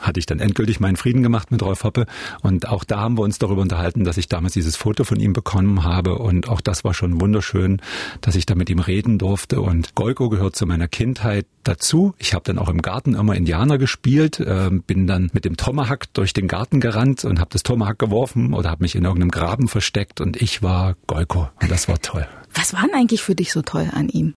[0.06, 2.06] hatte ich dann endgültig meinen Frieden gemacht mit Rolf Hoppe.
[2.42, 5.32] Und auch da haben wir uns darüber unterhalten, dass ich damals dieses Foto von ihm
[5.32, 6.18] bekommen habe.
[6.18, 7.80] Und auch das war schon wunderschön,
[8.20, 9.60] dass ich da mit ihm reden durfte.
[9.60, 12.14] Und Golko gehört zu meiner Kindheit dazu.
[12.18, 16.12] Ich habe dann auch im Garten immer Indianer gespielt, äh, bin dann mit dem Tomahawk
[16.12, 19.68] durch den Garten gerannt und habe das Tomahawk geworfen oder habe mich in irgendeinem Graben
[19.68, 20.20] versteckt.
[20.20, 21.48] Und ich war Golko.
[21.60, 22.26] Und das war toll.
[22.54, 24.34] Was war denn eigentlich für dich so toll an ihm?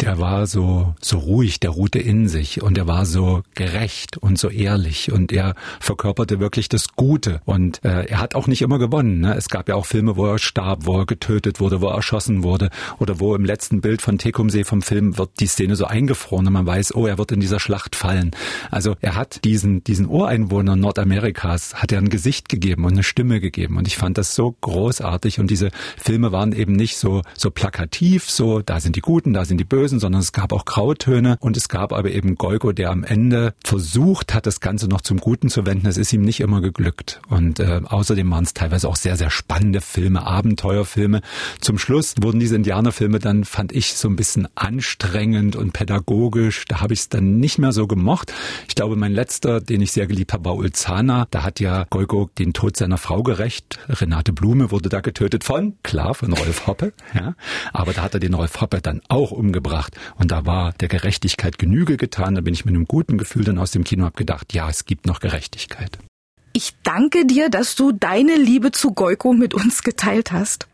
[0.00, 4.38] Der war so, so ruhig, der ruhte in sich und er war so gerecht und
[4.38, 8.78] so ehrlich und er verkörperte wirklich das Gute und äh, er hat auch nicht immer
[8.78, 9.20] gewonnen.
[9.20, 9.34] Ne?
[9.36, 12.42] Es gab ja auch Filme, wo er starb, wo er getötet wurde, wo er erschossen
[12.42, 16.46] wurde oder wo im letzten Bild von Tekumsee vom Film wird die Szene so eingefroren
[16.46, 18.30] und man weiß, oh, er wird in dieser Schlacht fallen.
[18.70, 23.40] Also er hat diesen, diesen Ureinwohnern Nordamerikas, hat er ein Gesicht gegeben und eine Stimme
[23.40, 27.50] gegeben und ich fand das so großartig und diese Filme waren eben nicht so, so
[27.50, 30.64] plakativ, so da sind die Guten, da sind die Bösen, Bösen, sondern es gab auch
[30.64, 35.00] Grautöne und es gab aber eben Golgo, der am Ende versucht hat, das Ganze noch
[35.00, 35.86] zum Guten zu wenden.
[35.86, 37.20] Es ist ihm nicht immer geglückt.
[37.28, 41.20] Und äh, außerdem waren es teilweise auch sehr, sehr spannende Filme, Abenteuerfilme.
[41.60, 46.64] Zum Schluss wurden diese Indianerfilme dann, fand ich, so ein bisschen anstrengend und pädagogisch.
[46.66, 48.34] Da habe ich es dann nicht mehr so gemocht.
[48.66, 51.28] Ich glaube, mein letzter, den ich sehr geliebt habe, war Ulzana.
[51.30, 53.78] Da hat ja Golgo den Tod seiner Frau gerecht.
[53.88, 56.92] Renate Blume wurde da getötet von, klar, von Rolf Hoppe.
[57.14, 57.36] Ja.
[57.72, 59.96] Aber da hat er den Rolf Hoppe dann auch umgebracht gebracht.
[60.16, 62.34] Und da war der Gerechtigkeit Genüge getan.
[62.34, 64.84] Da bin ich mit einem guten Gefühl dann aus dem Kino hab gedacht, ja, es
[64.84, 65.98] gibt noch Gerechtigkeit.
[66.52, 70.66] Ich danke dir, dass du deine Liebe zu Goiko mit uns geteilt hast.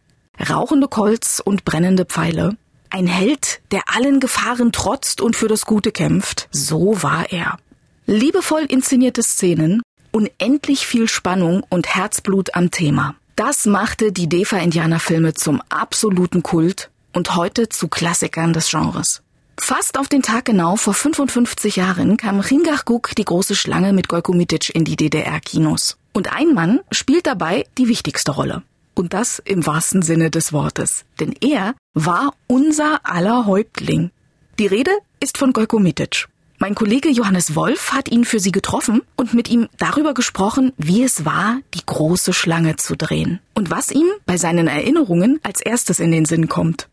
[0.48, 2.56] Rauchende Kolz und brennende Pfeile.
[2.88, 6.48] Ein Held, der allen Gefahren trotzt und für das Gute kämpft.
[6.52, 7.58] So war er.
[8.06, 13.14] Liebevoll inszenierte Szenen, unendlich viel Spannung und Herzblut am Thema.
[13.34, 19.22] Das machte die Defa-Indianer-Filme zum absoluten Kult und heute zu Klassikern des Genres.
[19.58, 24.32] Fast auf den Tag genau vor 55 Jahren kam Ringachguk die große Schlange mit Gojko
[24.32, 25.98] Mitic in die DDR-Kinos.
[26.12, 28.62] Und ein Mann spielt dabei die wichtigste Rolle.
[28.94, 31.04] Und das im wahrsten Sinne des Wortes.
[31.20, 34.10] Denn er war unser aller Häuptling.
[34.58, 36.28] Die Rede ist von Gojko Mitic.
[36.58, 41.02] Mein Kollege Johannes Wolf hat ihn für sie getroffen und mit ihm darüber gesprochen, wie
[41.02, 43.40] es war, die große Schlange zu drehen.
[43.54, 46.88] Und was ihm bei seinen Erinnerungen als erstes in den Sinn kommt.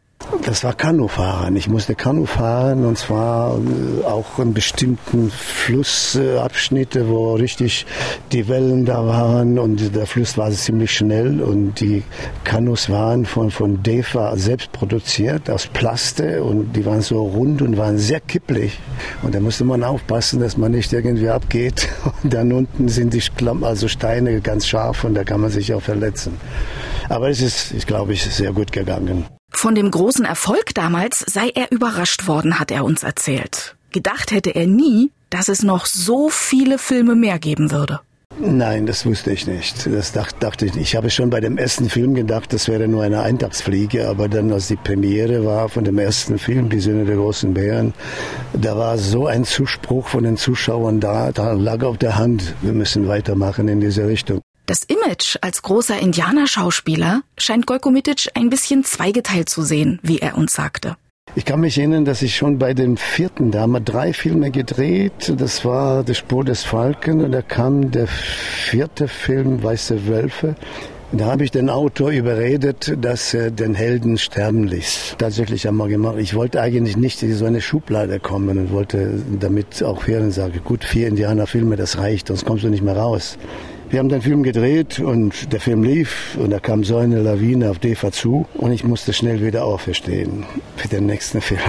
[0.46, 1.56] Das war Kanufahren.
[1.56, 7.86] Ich musste Kanu fahren und zwar äh, auch in bestimmten Flussabschnitte, wo richtig
[8.32, 12.04] die Wellen da waren und der Fluss war ziemlich schnell und die
[12.44, 17.78] Kanus waren von, von Defa selbst produziert aus Plaste und die waren so rund und
[17.78, 18.80] waren sehr kipplig.
[19.22, 21.90] Und da musste man aufpassen, dass man nicht irgendwie abgeht.
[22.24, 25.74] Und dann unten sind die Klamm, also Steine ganz scharf und da kann man sich
[25.74, 26.38] auch verletzen.
[27.08, 29.26] Aber es ist, ich glaube ich, sehr gut gegangen.
[29.52, 33.76] Von dem großen Erfolg damals sei er überrascht worden, hat er uns erzählt.
[33.92, 38.00] Gedacht hätte er nie, dass es noch so viele Filme mehr geben würde.
[38.42, 39.86] Nein, das wusste ich nicht.
[39.88, 40.78] Das dachte ich.
[40.78, 44.54] Ich habe schon bei dem ersten Film gedacht, das wäre nur eine Eintagsfliege, aber dann,
[44.54, 47.94] als die Premiere war von dem ersten Film, Die Söhne der großen Bären,
[48.54, 52.72] da war so ein Zuspruch von den Zuschauern da, da lag auf der Hand, wir
[52.72, 54.40] müssen weitermachen in diese Richtung.
[54.70, 60.38] Das Image als großer Indianerschauspieler scheint Gojko Mitic ein bisschen zweigeteilt zu sehen, wie er
[60.38, 60.96] uns sagte.
[61.34, 64.52] Ich kann mich erinnern, dass ich schon bei dem vierten, da haben wir drei Filme
[64.52, 65.34] gedreht.
[65.36, 70.54] Das war Die Spur des Falken und da kam der vierte Film Weiße Wölfe.
[71.14, 75.16] Da habe ich den Autor überredet, dass er den Helden sterben ließ.
[75.18, 76.18] Tatsächlich haben wir gemacht.
[76.20, 80.60] Ich wollte eigentlich nicht in so eine Schublade kommen und wollte damit auch hören, sage,
[80.60, 83.40] gut, vier Indianerfilme, das reicht, sonst kommst du nicht mehr raus.
[83.90, 87.72] Wir haben den Film gedreht und der Film lief und da kam so eine Lawine
[87.72, 91.60] auf Deva zu und ich musste schnell wieder auferstehen für den nächsten Film.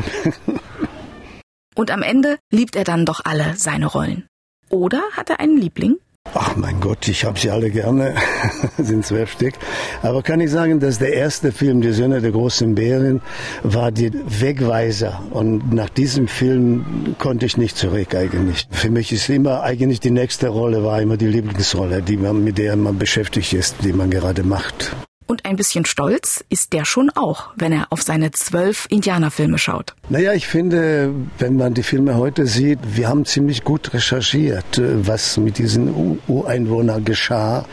[1.74, 4.26] und am Ende liebt er dann doch alle seine Rollen.
[4.68, 5.96] Oder hat er einen Liebling?
[6.34, 8.14] Ach mein Gott, ich habe sie alle gerne,
[8.78, 9.54] sind zwölf Stück.
[10.02, 13.20] Aber kann ich sagen, dass der erste Film, Die Söhne der großen Bären,
[13.62, 15.22] war die Wegweiser.
[15.30, 18.68] Und nach diesem Film konnte ich nicht zurück eigentlich.
[18.70, 22.58] Für mich ist immer eigentlich die nächste Rolle, war immer die Lieblingsrolle, die man, mit
[22.58, 24.94] der man beschäftigt ist, die man gerade macht.
[25.30, 29.94] Und ein bisschen stolz ist der schon auch, wenn er auf seine zwölf Indianerfilme schaut.
[30.08, 35.06] Naja, ich finde, wenn man die Filme heute sieht, wir haben ziemlich gut recherchiert, äh,
[35.06, 37.64] was mit diesen Ureinwohnern geschah,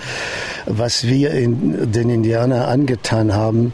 [0.67, 3.73] was wir in den Indianern angetan haben.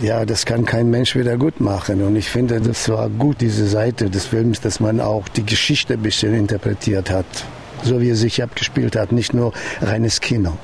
[0.00, 2.00] Ja, das kann kein Mensch wieder gut machen.
[2.02, 5.92] Und ich finde, das war gut, diese Seite des Films, dass man auch die Geschichte
[5.92, 7.26] ein bisschen interpretiert hat.
[7.82, 10.56] So wie es sich abgespielt hat, nicht nur reines Kino.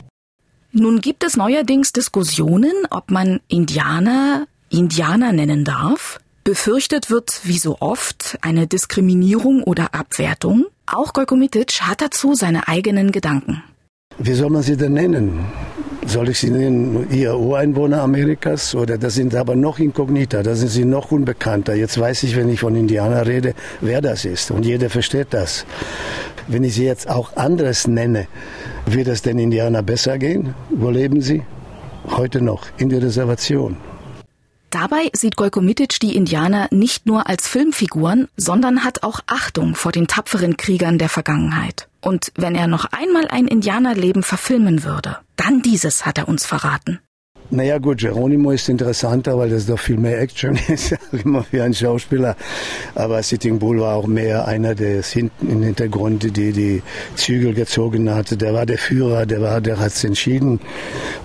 [0.73, 6.21] Nun gibt es neuerdings Diskussionen, ob man Indianer Indianer nennen darf.
[6.45, 10.67] Befürchtet wird, wie so oft, eine Diskriminierung oder Abwertung.
[10.87, 13.63] Auch Gojko Mitic hat dazu seine eigenen Gedanken.
[14.19, 15.47] Wie soll man sie denn nennen?
[16.09, 18.75] Soll ich sie nennen, ihr Ureinwohner Amerikas?
[18.75, 21.75] Oder das sind aber noch inkognita, da sind sie noch unbekannter.
[21.75, 24.51] Jetzt weiß ich, wenn ich von Indianer rede, wer das ist.
[24.51, 25.67] Und jeder versteht das.
[26.47, 28.27] Wenn ich sie jetzt auch anderes nenne,
[28.87, 30.55] wird es den Indianern besser gehen?
[30.71, 31.43] Wo leben sie?
[32.09, 33.77] Heute noch in der Reservation.
[34.71, 39.93] Dabei sieht Gojko Mitic die Indianer nicht nur als Filmfiguren, sondern hat auch Achtung vor
[39.93, 41.87] den tapferen Kriegern der Vergangenheit.
[42.01, 47.01] Und wenn er noch einmal ein Indianerleben verfilmen würde, dann dieses hat er uns verraten.
[47.51, 51.73] Naja gut, Geronimo ist interessanter, weil das doch viel mehr Action ist, immer wie ein
[51.73, 52.37] Schauspieler.
[52.95, 56.83] Aber Sitting Bull war auch mehr einer, der hinten im Hintergrund die die
[57.15, 58.37] Zügel gezogen hatte.
[58.37, 60.61] Der war der Führer, der war, der hat es entschieden.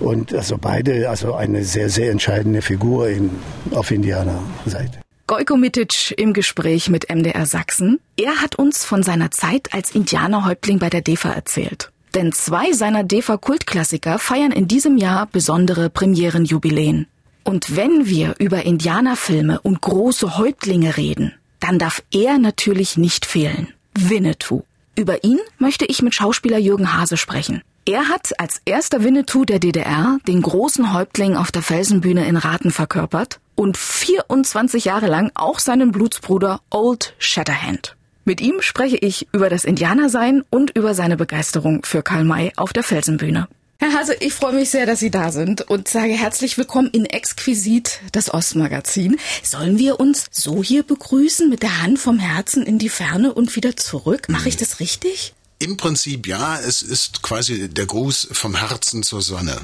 [0.00, 3.30] Und also beide, also eine sehr, sehr entscheidende Figur in,
[3.72, 5.03] auf Indianerseite.
[5.26, 7.98] Gojko Mitic im Gespräch mit MDR Sachsen.
[8.18, 11.90] Er hat uns von seiner Zeit als Indianerhäuptling bei der DEFA erzählt.
[12.14, 17.06] Denn zwei seiner DEFA-Kultklassiker feiern in diesem Jahr besondere Premierenjubiläen.
[17.42, 23.72] Und wenn wir über Indianerfilme und große Häuptlinge reden, dann darf er natürlich nicht fehlen.
[23.98, 24.64] Winnetou.
[24.94, 27.62] Über ihn möchte ich mit Schauspieler Jürgen Hase sprechen.
[27.86, 32.70] Er hat als erster Winnetou der DDR den großen Häuptling auf der Felsenbühne in Raten
[32.70, 37.96] verkörpert und 24 Jahre lang auch seinen Blutsbruder Old Shatterhand.
[38.24, 42.72] Mit ihm spreche ich über das Indianersein und über seine Begeisterung für Karl May auf
[42.72, 43.48] der Felsenbühne.
[43.78, 47.04] Herr Hase, ich freue mich sehr, dass Sie da sind und sage herzlich willkommen in
[47.04, 49.18] Exquisit, das Ostmagazin.
[49.42, 53.54] Sollen wir uns so hier begrüßen, mit der Hand vom Herzen in die Ferne und
[53.56, 54.28] wieder zurück?
[54.28, 55.34] Mache ich das richtig?
[55.58, 59.60] Im Prinzip ja, es ist quasi der Gruß vom Herzen zur Sonne.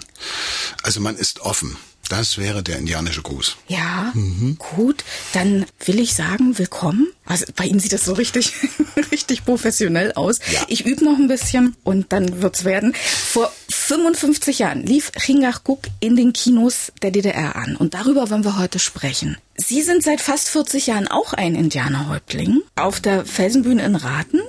[0.82, 1.76] Also man ist offen.
[2.10, 3.56] Das wäre der indianische Gruß.
[3.68, 4.56] Ja, mhm.
[4.58, 5.04] gut.
[5.32, 7.06] Dann will ich sagen, willkommen.
[7.24, 8.52] Also bei Ihnen sieht das so richtig,
[9.12, 10.40] richtig professionell aus.
[10.52, 10.62] Ja.
[10.66, 12.94] Ich übe noch ein bisschen und dann wird's werden.
[12.96, 18.58] Vor 55 Jahren lief Chingachgook in den Kinos der DDR an und darüber wollen wir
[18.58, 19.36] heute sprechen.
[19.56, 24.40] Sie sind seit fast 40 Jahren auch ein Indianerhäuptling auf der Felsenbühne in Raten?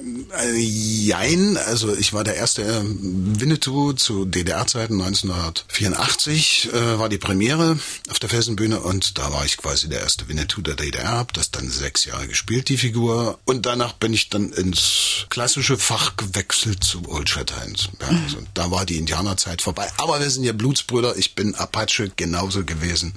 [0.41, 7.17] Äh, jein, also ich war der erste äh, Winnetou zu DDR-Zeiten 1984 äh, war die
[7.17, 7.77] Premiere
[8.09, 11.51] auf der Felsenbühne und da war ich quasi der erste Winnetou der DDR, hab das
[11.51, 16.83] dann sechs Jahre gespielt, die Figur und danach bin ich dann ins klassische Fach gewechselt
[16.83, 17.89] zu Old Shatterhand.
[17.99, 18.23] Ja, mhm.
[18.23, 22.63] also da war die Indianerzeit vorbei, aber wir sind ja Blutsbrüder, ich bin Apache genauso
[22.63, 23.13] gewesen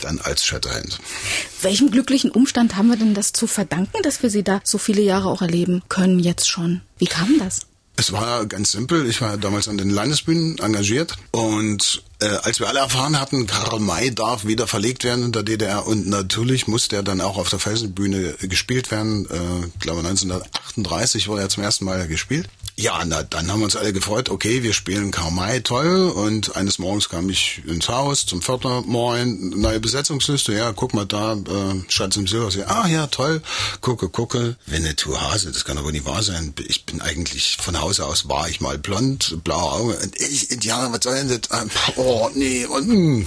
[0.00, 1.00] dann als Shatterhand.
[1.62, 5.02] Welchem glücklichen Umstand haben wir denn das zu verdanken, dass wir Sie da so viele
[5.02, 6.82] Jahre auch erleben können jetzt schon?
[6.98, 7.62] Wie kam das?
[7.96, 9.08] Es war ganz simpel.
[9.08, 13.80] Ich war damals an den Landesbühnen engagiert und äh, als wir alle erfahren hatten, Karl
[13.80, 17.50] May darf wieder verlegt werden in der DDR und natürlich musste er dann auch auf
[17.50, 19.28] der Felsenbühne gespielt werden.
[19.30, 22.48] Äh, ich glaube 1938 wurde er zum ersten Mal gespielt.
[22.78, 26.10] Ja, na, dann haben wir uns alle gefreut, okay, wir spielen Karl May, toll.
[26.10, 31.06] Und eines Morgens kam ich ins Haus zum Pförtner, moin, neue Besetzungsliste, ja, guck mal
[31.06, 33.40] da, äh, Schatz im Silber, ah ja, toll,
[33.80, 36.52] gucke, gucke, Winnetou Hase, das kann aber nicht wahr sein.
[36.68, 40.92] Ich bin eigentlich, von Hause aus war ich mal blond, blaue Augen, und ich, Indianer,
[40.92, 41.58] was soll denn das?
[41.58, 41.70] Ähm,
[42.06, 42.88] oh, nee, und.
[42.88, 43.26] Hm.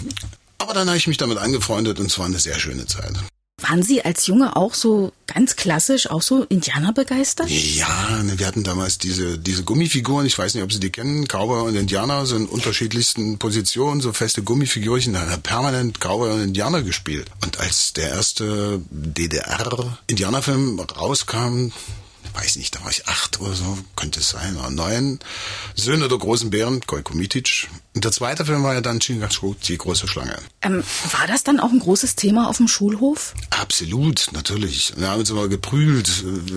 [0.57, 3.13] Aber dann habe ich mich damit angefreundet und es war eine sehr schöne Zeit.
[3.61, 7.49] Waren Sie als Junge auch so ganz klassisch, auch so Indianer begeistert?
[7.49, 11.27] Ja, ne, wir hatten damals diese, diese Gummifiguren, ich weiß nicht, ob Sie die kennen,
[11.27, 16.41] Cowboy und Indianer, so in unterschiedlichsten Positionen, so feste Gummifigurchen, da hat permanent Cowboy und
[16.41, 17.27] Indianer gespielt.
[17.43, 21.71] Und als der erste DDR-Indianerfilm rauskam,
[22.39, 25.19] weiß nicht, da war ich acht oder so, könnte es sein, oder neun.
[25.75, 27.69] Söhne der großen Bären, Gojko Mitic.
[27.95, 30.37] Und der zweite Film war ja dann Chingachgook, die große Schlange.
[30.61, 33.33] Ähm, war das dann auch ein großes Thema auf dem Schulhof?
[33.49, 34.93] Absolut, natürlich.
[34.95, 36.09] Wir haben uns immer geprügelt.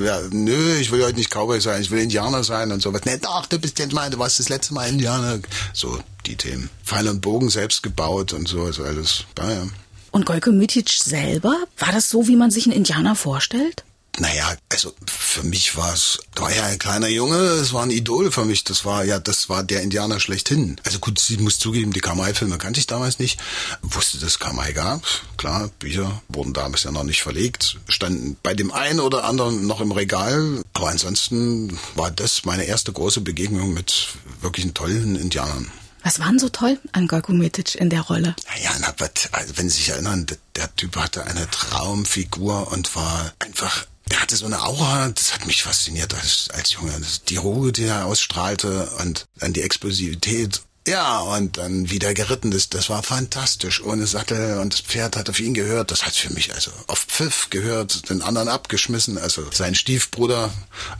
[0.02, 3.04] Ja, nö, ich will heute nicht Cowboy sein, ich will Indianer sein und so was.
[3.04, 5.40] Nee, doch, du bist jetzt mal, du warst das letzte Mal Indianer.
[5.72, 6.70] So, die Themen.
[6.84, 9.24] Pfeil und Bogen selbst gebaut und so, also alles.
[9.38, 9.66] Ja, ja.
[10.12, 13.84] Und Gojko Mitic selber, war das so, wie man sich einen Indianer vorstellt?
[14.18, 17.90] Naja, also für mich war es, da war ja ein kleiner Junge, es war ein
[17.90, 18.62] Idol für mich.
[18.62, 20.78] Das war ja, das war der Indianer schlechthin.
[20.84, 23.40] Also gut, sie muss zugeben, die Kamai-Filme kannte ich damals nicht.
[23.80, 25.02] Wusste, dass es Kamai gab.
[25.38, 29.80] Klar, Bücher wurden damals ja noch nicht verlegt, standen bei dem einen oder anderen noch
[29.80, 30.62] im Regal.
[30.74, 34.08] Aber ansonsten war das meine erste große Begegnung mit
[34.42, 35.72] wirklichen tollen Indianern.
[36.04, 38.34] Was waren so toll an Gorko Mitic in der Rolle?
[38.48, 38.92] Naja, na,
[39.30, 44.20] also wenn Sie sich erinnern, der, der Typ hatte eine Traumfigur und war einfach der
[44.20, 47.00] hatte so eine Aura, das hat mich fasziniert als, als Junge.
[47.30, 50.60] Die Ruhe, die er ausstrahlte und dann die Explosivität.
[50.86, 53.82] Ja, und dann wieder geritten ist, das war fantastisch.
[53.82, 55.90] Ohne Sattel und das Pferd hat auf ihn gehört.
[55.92, 59.16] Das hat für mich also auf Pfiff gehört, den anderen abgeschmissen.
[59.16, 60.52] Also sein Stiefbruder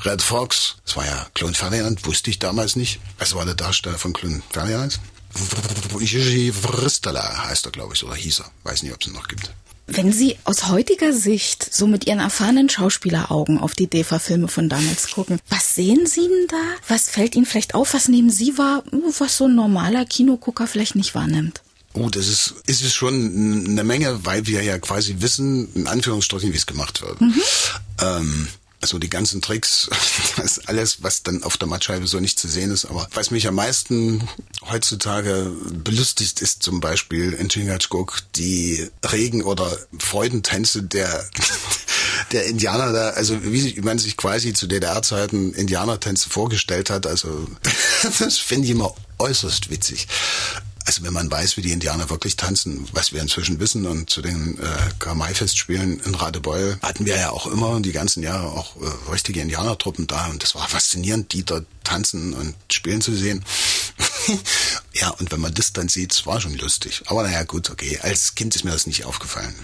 [0.06, 2.98] Red Fox, das war ja Klon Ferdinand, wusste ich damals nicht.
[3.18, 5.00] Also war der Darsteller von Klon Ferdinand.
[6.50, 8.50] Vristala heißt er, glaube ich, oder hieß er.
[8.62, 9.50] Weiß nicht, ob es ihn noch gibt.
[9.86, 15.10] Wenn Sie aus heutiger Sicht so mit Ihren erfahrenen Schauspieleraugen auf die DEFA-Filme von damals
[15.10, 16.62] gucken, was sehen Sie denn da?
[16.88, 17.92] Was fällt Ihnen vielleicht auf?
[17.94, 18.84] Was nehmen Sie wahr,
[19.18, 21.62] was so ein normaler Kinogucker vielleicht nicht wahrnimmt?
[21.94, 26.52] Oh, das ist, ist es schon eine Menge, weil wir ja quasi wissen, in Anführungsstrichen,
[26.52, 27.20] wie es gemacht wird.
[27.20, 27.42] Mhm.
[28.00, 28.48] Ähm,
[28.82, 29.88] also die ganzen Tricks,
[30.36, 32.84] das ist alles, was dann auf der Mattscheibe so nicht zu sehen ist.
[32.84, 34.28] Aber was mich am meisten
[34.68, 41.24] heutzutage belustigt, ist zum Beispiel in Chingachgook die Regen- oder Freudentänze der
[42.32, 47.46] der Indianer da, also wie man sich quasi zu DDR-Zeiten Indianertänze vorgestellt hat, also
[48.18, 50.08] das finde ich immer äußerst witzig.
[50.84, 54.22] Also wenn man weiß, wie die Indianer wirklich tanzen, was wir inzwischen wissen und zu
[54.22, 54.64] den äh,
[54.98, 60.06] Kamai-Festspielen in Radebeul hatten wir ja auch immer die ganzen Jahre auch äh, richtige Indianertruppen
[60.06, 63.44] da und das war faszinierend, die dort tanzen und spielen zu sehen.
[64.94, 67.02] ja, und wenn man das dann sieht, es war schon lustig.
[67.06, 67.98] Aber naja, gut, okay.
[68.02, 69.54] Als Kind ist mir das nicht aufgefallen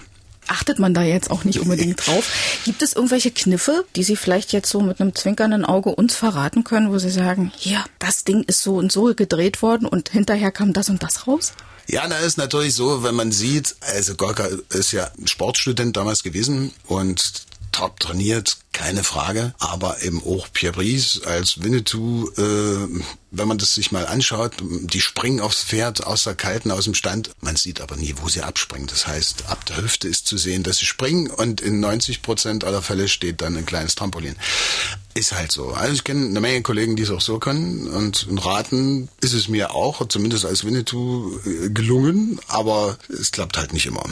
[0.49, 2.61] achtet man da jetzt auch nicht unbedingt drauf.
[2.65, 6.63] Gibt es irgendwelche Kniffe, die Sie vielleicht jetzt so mit einem zwinkernden Auge uns verraten
[6.63, 10.51] können, wo Sie sagen, ja, das Ding ist so und so gedreht worden und hinterher
[10.51, 11.53] kam das und das raus?
[11.87, 16.21] Ja, da ist natürlich so, wenn man sieht, also Gorka ist ja ein Sportstudent damals
[16.21, 19.53] gewesen und top trainiert, keine Frage.
[19.59, 25.01] Aber eben auch Pierre Brice als Winnetou, äh, wenn man das sich mal anschaut, die
[25.01, 27.31] springen aufs Pferd aus der Kalten, aus dem Stand.
[27.41, 28.87] Man sieht aber nie, wo sie abspringen.
[28.87, 32.63] Das heißt, ab der Hüfte ist zu sehen, dass sie springen und in 90 Prozent
[32.63, 34.35] aller Fälle steht dann ein kleines Trampolin.
[35.13, 35.71] Ist halt so.
[35.71, 39.47] Also ich kenne eine Menge Kollegen, die es auch so können und Raten ist es
[39.47, 44.03] mir auch, zumindest als Winnetou, äh, gelungen, aber es klappt halt nicht immer.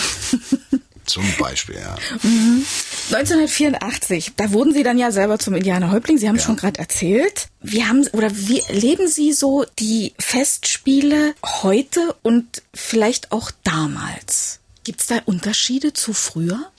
[1.06, 1.96] Zum Beispiel, ja.
[2.22, 2.66] Mhm.
[3.12, 6.18] 1984, da wurden Sie dann ja selber zum Indianerhäuptling.
[6.18, 6.42] Sie haben ja.
[6.42, 7.48] schon gerade erzählt.
[7.62, 14.58] Wie haben oder wie leben Sie so die Festspiele heute und vielleicht auch damals?
[14.84, 16.70] Gibt es da Unterschiede zu früher?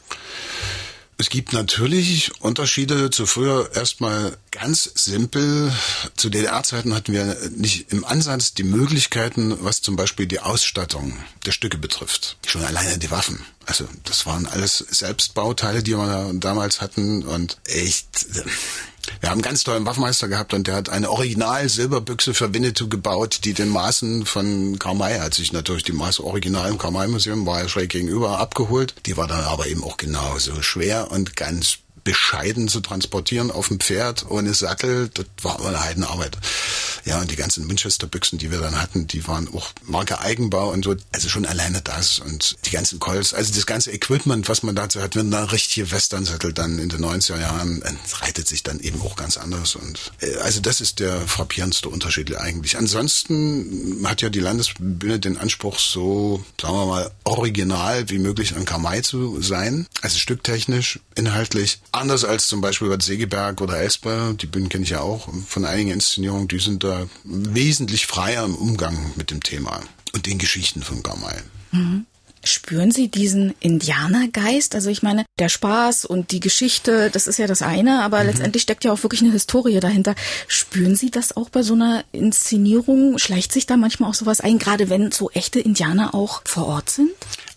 [1.19, 3.71] Es gibt natürlich Unterschiede zu früher.
[3.73, 5.73] Erstmal ganz simpel.
[6.15, 11.53] Zu DDR-Zeiten hatten wir nicht im Ansatz die Möglichkeiten, was zum Beispiel die Ausstattung der
[11.53, 12.38] Stücke betrifft.
[12.45, 13.43] Schon alleine die Waffen.
[13.65, 18.08] Also das waren alles Selbstbauteile, die wir damals hatten und echt
[19.20, 22.88] wir haben einen ganz tollen Waffenmeister gehabt und der hat eine Original Silberbüchse für Winnetou
[22.88, 27.46] gebaut, die den Maßen von Karmai, hat sich natürlich die Maße original im Karmai Museum,
[27.46, 28.96] war ja schräg gegenüber, abgeholt.
[29.06, 33.82] Die war dann aber eben auch genauso schwer und ganz bescheiden zu transportieren auf dem
[33.82, 36.38] Pferd ohne Sattel, das war eine Heidenarbeit.
[37.04, 40.86] Ja, und die ganzen Winchester-Büchsen, die wir dann hatten, die waren auch Marke Eigenbau und
[40.86, 40.96] so.
[41.12, 45.02] Also schon alleine das und die ganzen Colts, also das ganze Equipment, was man dazu
[45.02, 47.84] hat, wenn da richtige Western-Sattel dann in den 90er Jahren,
[48.22, 49.76] reitet sich dann eben auch ganz anders.
[49.76, 52.78] Und äh, also das ist der frappierendste Unterschied eigentlich.
[52.78, 58.63] Ansonsten hat ja die Landesbühne den Anspruch, so, sagen wir mal, original wie möglich an
[58.63, 59.88] Kamai zu sein.
[60.02, 61.80] Also stücktechnisch, inhaltlich.
[61.97, 65.65] Anders als zum Beispiel Bad Segeberg oder Esper, die Bühnen kenne ich ja auch von
[65.65, 69.81] einigen Inszenierungen, die sind da wesentlich freier im Umgang mit dem Thema
[70.13, 71.36] und den Geschichten von Gamay.
[71.71, 72.05] Mhm.
[72.43, 74.75] Spüren Sie diesen Indianergeist?
[74.75, 78.27] Also ich meine, der Spaß und die Geschichte, das ist ja das eine, aber mhm.
[78.27, 80.15] letztendlich steckt ja auch wirklich eine Historie dahinter.
[80.47, 83.17] Spüren Sie das auch bei so einer Inszenierung?
[83.17, 86.89] Schleicht sich da manchmal auch sowas ein, gerade wenn so echte Indianer auch vor Ort
[86.89, 87.10] sind?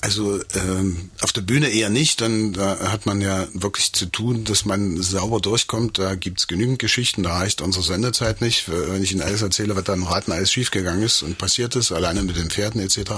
[0.03, 4.45] Also ähm, auf der Bühne eher nicht, dann da hat man ja wirklich zu tun,
[4.45, 5.99] dass man sauber durchkommt.
[5.99, 8.65] Da gibt's genügend Geschichten, da reicht unsere Sendezeit nicht.
[8.69, 11.93] Wenn ich Ihnen alles erzähle, was da im Raten alles schiefgegangen ist und passiert ist,
[11.93, 13.13] alleine mit den Pferden etc.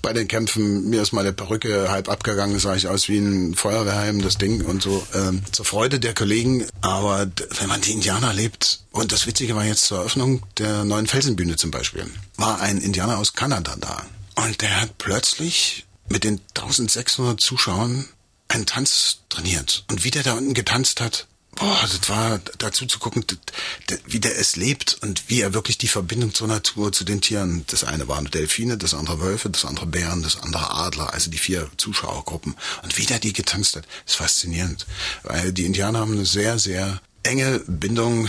[0.00, 4.22] Bei den Kämpfen, mir ist meine Perücke halb abgegangen, sah ich aus wie ein Feuerwehrheim,
[4.22, 5.06] das Ding und so.
[5.14, 9.64] Ähm, zur Freude der Kollegen, aber wenn man die Indianer lebt, und das Witzige war
[9.64, 14.04] jetzt zur Eröffnung der neuen Felsenbühne zum Beispiel, war ein Indianer aus Kanada da.
[14.34, 18.08] Und der hat plötzlich mit den 1600 Zuschauern
[18.48, 19.84] einen Tanz trainiert.
[19.90, 23.24] Und wie der da unten getanzt hat, boah, das war dazu zu gucken,
[24.06, 27.64] wie der es lebt und wie er wirklich die Verbindung zur Natur, zu den Tieren,
[27.66, 31.38] das eine waren Delfine, das andere Wölfe, das andere Bären, das andere Adler, also die
[31.38, 32.54] vier Zuschauergruppen.
[32.82, 34.86] Und wie der die getanzt hat, ist faszinierend.
[35.22, 38.28] Weil die Indianer haben eine sehr, sehr enge Bindung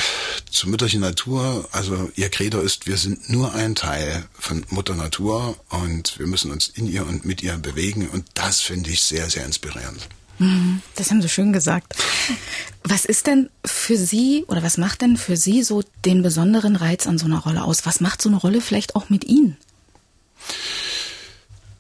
[0.52, 1.68] zur mütterlichen Natur.
[1.72, 6.52] Also ihr Credo ist, wir sind nur ein Teil von Mutter Natur und wir müssen
[6.52, 8.10] uns in ihr und mit ihr bewegen.
[8.10, 10.08] Und das finde ich sehr, sehr inspirierend.
[10.40, 10.82] Mhm.
[10.96, 11.96] Das haben Sie schön gesagt.
[12.84, 17.08] Was ist denn für Sie oder was macht denn für Sie so den besonderen Reiz
[17.08, 17.86] an so einer Rolle aus?
[17.86, 19.58] Was macht so eine Rolle vielleicht auch mit Ihnen?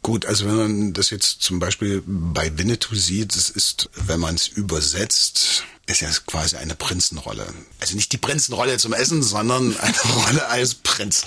[0.02, 4.36] Gut, also wenn man das jetzt zum Beispiel bei Winnetou sieht, das ist, wenn man
[4.36, 7.46] es übersetzt, ist ja quasi eine Prinzenrolle.
[7.80, 11.26] Also nicht die Prinzenrolle zum Essen, sondern eine Rolle als Prinz.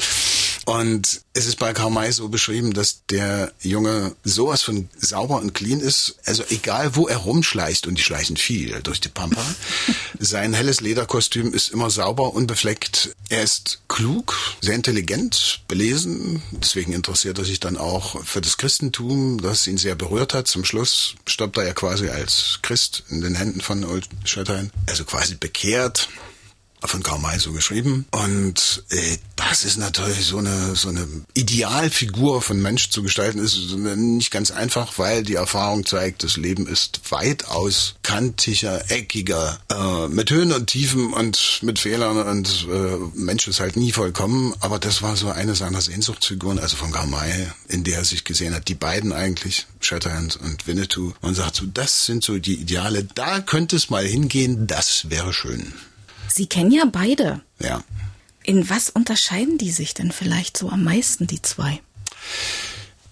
[0.64, 5.54] Und es ist bei Karl May so beschrieben, dass der Junge sowas von sauber und
[5.54, 6.16] clean ist.
[6.24, 9.44] Also egal, wo er rumschleicht, und die schleichen viel durch die Pampa,
[10.20, 13.16] sein helles Lederkostüm ist immer sauber, unbefleckt.
[13.28, 16.42] Er ist klug, sehr intelligent, belesen.
[16.52, 20.46] Deswegen interessiert er sich dann auch für das Christentum, das ihn sehr berührt hat.
[20.46, 24.70] Zum Schluss stoppt er ja quasi als Christ in den Händen von Old Shatterhand.
[24.86, 26.08] Also quasi bekehrt
[26.84, 28.06] von Karl May so geschrieben.
[28.10, 33.58] Und äh, das ist natürlich so eine so eine Idealfigur von Mensch zu gestalten, ist
[33.72, 40.30] nicht ganz einfach, weil die Erfahrung zeigt, das Leben ist weitaus kantiger, eckiger, äh, mit
[40.30, 44.54] Höhen und Tiefen und mit Fehlern und äh, Mensch ist halt nie vollkommen.
[44.60, 48.24] Aber das war so eine seiner Sehnsuchtsfiguren, also von Karl May, in der er sich
[48.24, 48.68] gesehen hat.
[48.68, 51.12] Die beiden eigentlich, Shatterhand und Winnetou.
[51.22, 53.04] Man sagt so, das sind so die Ideale.
[53.04, 54.66] Da könnte es mal hingehen.
[54.66, 55.72] Das wäre schön.
[56.32, 57.42] Sie kennen ja beide.
[57.60, 57.82] Ja.
[58.42, 61.80] In was unterscheiden die sich denn vielleicht so am meisten, die zwei?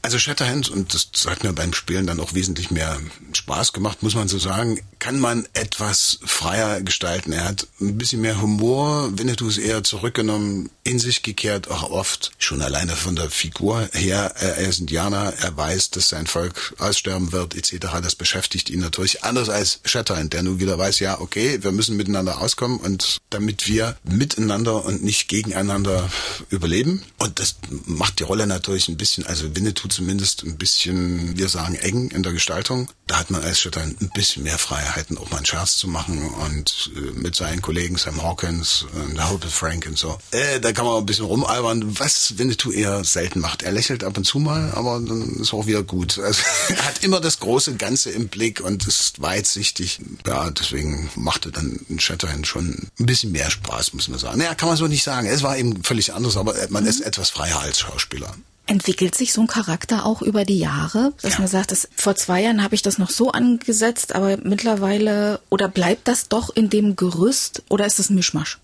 [0.03, 2.98] Also Shatterhand, und das hat mir beim Spielen dann auch wesentlich mehr
[3.32, 7.32] Spaß gemacht, muss man so sagen, kann man etwas freier gestalten.
[7.32, 12.32] Er hat ein bisschen mehr Humor, Winnetou ist eher zurückgenommen, in sich gekehrt, auch oft
[12.38, 14.32] schon alleine von der Figur her.
[14.36, 17.86] Er ist Indianer, er weiß, dass sein Volk aussterben wird, etc.
[18.03, 21.96] Das beschäftigt ihn natürlich anders als Shatterhand, der nun wieder weiß, ja, okay, wir müssen
[21.96, 26.11] miteinander auskommen und damit wir miteinander und nicht gegeneinander
[26.48, 27.03] überleben.
[27.18, 31.74] Und das macht die Rolle natürlich ein bisschen, also Winnetou zumindest ein bisschen, wir sagen,
[31.74, 32.88] eng in der Gestaltung.
[33.07, 36.28] Da hat man als Stadt ein bisschen mehr Freiheiten, auch mal einen Scherz zu machen
[36.28, 40.18] und äh, mit seinen Kollegen Sam Hawkins und Hope Frank und so.
[40.30, 43.62] Äh, da kann man ein bisschen rumalbern, was Winnetou eher selten macht.
[43.62, 46.18] Er lächelt ab und zu mal, aber dann ist auch wieder gut.
[46.18, 50.01] Also, er hat immer das große Ganze im Blick und ist weitsichtig.
[50.26, 54.38] Ja, deswegen machte dann Shatterhand schon ein bisschen mehr Spaß, muss man sagen.
[54.38, 55.26] Naja, kann man so nicht sagen.
[55.26, 58.34] Es war eben völlig anders, aber man ist etwas freier als Schauspieler.
[58.71, 61.39] Entwickelt sich so ein Charakter auch über die Jahre, dass ja.
[61.41, 65.66] man sagt, dass, vor zwei Jahren habe ich das noch so angesetzt, aber mittlerweile oder
[65.66, 68.59] bleibt das doch in dem Gerüst oder ist es ein Mischmasch?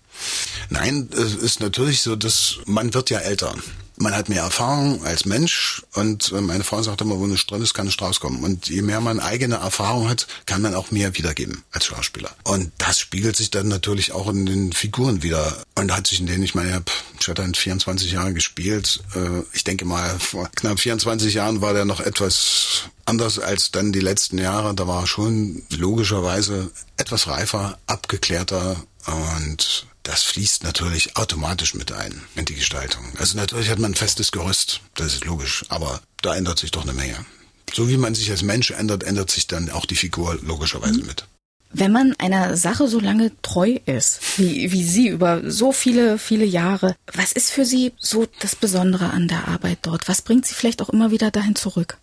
[0.69, 3.53] Nein, es ist natürlich so, dass man wird ja älter
[3.97, 7.61] man hat mehr Erfahrung als Mensch und äh, meine Frau sagt immer, wo nicht drin
[7.61, 8.43] ist, kann nicht rauskommen.
[8.43, 12.31] Und je mehr man eigene Erfahrung hat, kann man auch mehr wiedergeben als Schauspieler.
[12.43, 15.63] Und das spiegelt sich dann natürlich auch in den Figuren wieder.
[15.75, 19.01] Und hat sich in denen, ich meine, ich habe Shatterhand 24 Jahre gespielt.
[19.15, 23.91] Äh, ich denke mal, vor knapp 24 Jahren war der noch etwas anders als dann
[23.91, 24.75] die letzten Jahre.
[24.75, 32.23] Da war er schon logischerweise etwas reifer, abgeklärter und das fließt natürlich automatisch mit ein
[32.35, 33.03] in die Gestaltung.
[33.19, 36.83] Also natürlich hat man ein festes Gerüst, das ist logisch, aber da ändert sich doch
[36.83, 37.25] eine Menge.
[37.73, 41.25] So wie man sich als Mensch ändert, ändert sich dann auch die Figur logischerweise mit.
[41.73, 46.45] Wenn man einer Sache so lange treu ist, wie, wie Sie über so viele, viele
[46.45, 50.07] Jahre, was ist für Sie so das Besondere an der Arbeit dort?
[50.07, 51.97] Was bringt Sie vielleicht auch immer wieder dahin zurück?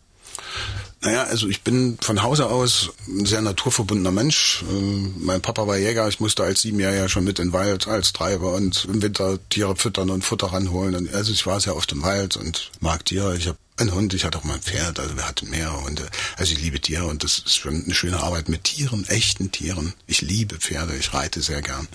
[1.05, 4.65] Naja, also ich bin von Hause aus ein sehr naturverbundener Mensch.
[4.71, 8.15] Ähm, mein Papa war Jäger, ich musste als Siebenjähriger schon mit in den Wald als
[8.15, 11.11] Treiber und im Winter Tiere füttern und Futter ranholen.
[11.13, 13.37] Also ich war sehr oft im Wald und mag Tiere.
[13.37, 16.09] Ich habe ein Hund, ich hatte auch mal ein Pferd, also wir hatten mehrere Hunde.
[16.37, 19.93] Also ich liebe Tiere und das ist schon eine schöne Arbeit mit Tieren, echten Tieren.
[20.07, 21.87] Ich liebe Pferde, ich reite sehr gern.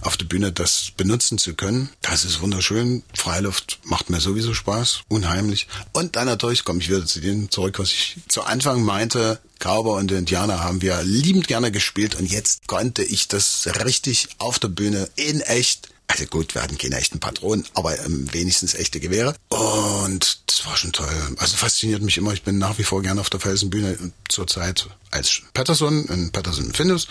[0.00, 3.02] Auf der Bühne das benutzen zu können, das ist wunderschön.
[3.14, 5.68] Freiluft macht mir sowieso Spaß, unheimlich.
[5.92, 9.40] Und dann natürlich komme ich wieder zu dem zurück, was ich zu Anfang meinte.
[9.58, 14.58] Cowboy und Indianer haben wir liebend gerne gespielt und jetzt konnte ich das richtig auf
[14.58, 19.00] der Bühne in echt also gut, wir hatten keine echten Patronen, aber ähm, wenigstens echte
[19.00, 19.34] Gewehre.
[19.48, 21.08] Und das war schon toll.
[21.38, 22.32] Also fasziniert mich immer.
[22.32, 23.98] Ich bin nach wie vor gerne auf der Felsenbühne
[24.28, 27.08] zurzeit als Patterson in Patterson Findus.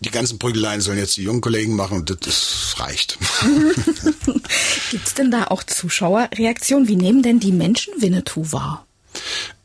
[0.00, 3.18] Die ganzen Prügeleien sollen jetzt die jungen Kollegen machen und das reicht.
[4.90, 6.88] Gibt's denn da auch Zuschauerreaktionen?
[6.88, 8.87] Wie nehmen denn die Menschen Winnetou wahr?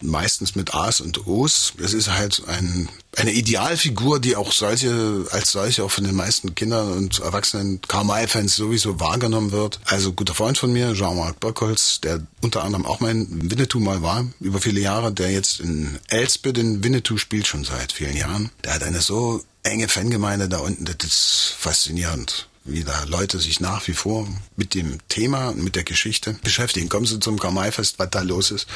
[0.01, 1.73] Meistens mit A's und O's.
[1.81, 6.55] Es ist halt ein, eine Idealfigur, die auch solche, als solche auch von den meisten
[6.55, 9.79] Kindern und Erwachsenen Karl-May-Fans sowieso wahrgenommen wird.
[9.85, 14.25] Also guter Freund von mir, Jean-Marc Böckholz, der unter anderem auch mein Winnetou mal war,
[14.39, 18.51] über viele Jahre, der jetzt in Elspe den Winnetou spielt, schon seit vielen Jahren.
[18.63, 23.59] Der hat eine so enge Fangemeinde da unten, das ist faszinierend wie da Leute sich
[23.59, 26.87] nach wie vor mit dem Thema und mit der Geschichte beschäftigen.
[26.87, 28.67] Kommen Sie zum Karmaifest, was da los ist.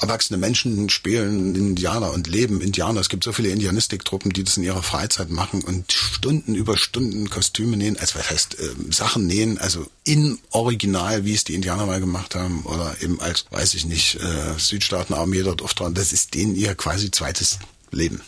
[0.00, 3.00] Erwachsene Menschen spielen Indianer und leben Indianer.
[3.00, 7.30] Es gibt so viele Indianistiktruppen, die das in ihrer Freizeit machen und Stunden über Stunden
[7.30, 11.86] Kostüme nähen, also was heißt äh, Sachen nähen, also in Original, wie es die Indianer
[11.86, 15.94] mal gemacht haben oder eben als, weiß ich nicht, äh, Südstaatenarmee dort auftragen.
[15.94, 17.58] Das ist denen ihr quasi zweites
[17.90, 18.20] Leben.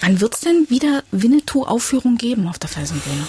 [0.00, 3.26] Wann wird's denn wieder Winnetou-Aufführung geben auf der Felsenbühne?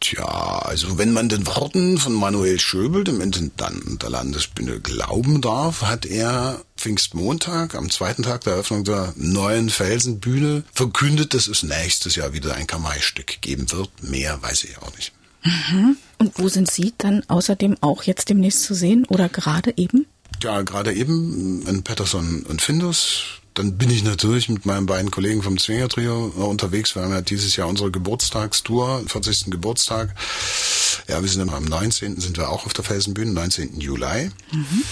[0.00, 5.82] Tja, also wenn man den Worten von Manuel Schöbel, dem Intendanten der Landesbühne, glauben darf,
[5.82, 12.16] hat er Pfingstmontag, am zweiten Tag der Eröffnung der neuen Felsenbühne, verkündet, dass es nächstes
[12.16, 13.90] Jahr wieder ein Kamai-Stück geben wird.
[14.02, 15.12] Mehr weiß ich auch nicht.
[15.42, 15.96] Mhm.
[16.18, 20.06] Und wo sind Sie dann außerdem auch jetzt demnächst zu sehen oder gerade eben?
[20.42, 25.42] Ja, gerade eben in Patterson und Findus dann bin ich natürlich mit meinen beiden Kollegen
[25.42, 26.94] vom Zwinger Trio unterwegs.
[26.94, 29.46] Wir haben ja dieses Jahr unsere Geburtstagstour, 40.
[29.46, 30.14] Geburtstag.
[31.08, 32.20] Ja, wir sind immer am 19.
[32.20, 33.80] sind wir auch auf der Felsenbühne, 19.
[33.80, 34.30] Juli.
[34.50, 34.82] Mhm.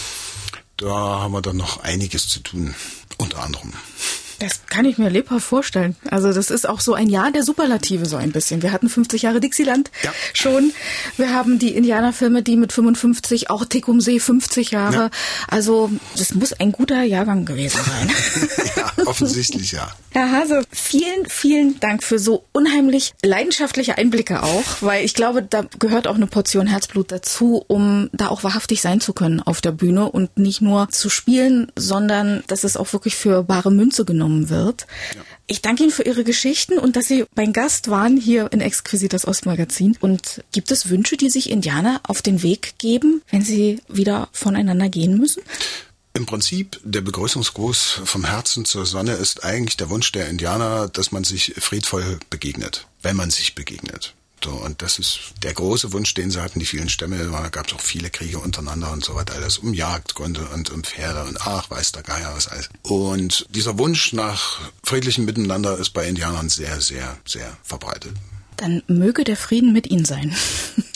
[0.76, 2.74] Da haben wir dann noch einiges zu tun,
[3.18, 3.72] unter anderem.
[4.42, 5.94] Das kann ich mir lebhaft vorstellen.
[6.10, 8.60] Also das ist auch so ein Jahr der Superlative so ein bisschen.
[8.60, 10.12] Wir hatten 50 Jahre Dixieland ja.
[10.34, 10.72] schon.
[11.16, 14.96] Wir haben die Indianerfilme, die mit 55, auch Tecumseh 50 Jahre.
[14.96, 15.10] Ja.
[15.46, 18.10] Also das muss ein guter Jahrgang gewesen sein.
[18.76, 19.92] ja, offensichtlich ja.
[20.10, 25.64] Herr Hase, vielen, vielen Dank für so unheimlich leidenschaftliche Einblicke auch, weil ich glaube, da
[25.78, 29.72] gehört auch eine Portion Herzblut dazu, um da auch wahrhaftig sein zu können auf der
[29.72, 34.31] Bühne und nicht nur zu spielen, sondern dass es auch wirklich für bare Münze genommen
[34.32, 34.86] wahrgenommen wird.
[35.14, 35.22] Ja.
[35.46, 39.12] Ich danke Ihnen für Ihre Geschichten und dass Sie mein Gast waren hier in Exquisit
[39.12, 39.96] das Ostmagazin.
[40.00, 44.88] Und gibt es Wünsche, die sich Indianer auf den Weg geben, wenn sie wieder voneinander
[44.88, 45.42] gehen müssen?
[46.14, 51.10] Im Prinzip, der Begrüßungsgruß vom Herzen zur Sonne ist eigentlich der Wunsch der Indianer, dass
[51.10, 54.14] man sich friedvoll begegnet, wenn man sich begegnet.
[54.44, 57.18] So, und das ist der große Wunsch, den sie hatten, die vielen Stämme.
[57.18, 60.82] Da gab es auch viele Kriege untereinander und so weiter, alles um Jagdgründe und um
[60.82, 62.68] Pferde und ach, weiß der Geier was alles.
[62.82, 68.12] Und dieser Wunsch nach friedlichem Miteinander ist bei Indianern sehr, sehr, sehr verbreitet.
[68.56, 70.34] Dann möge der Frieden mit Ihnen sein.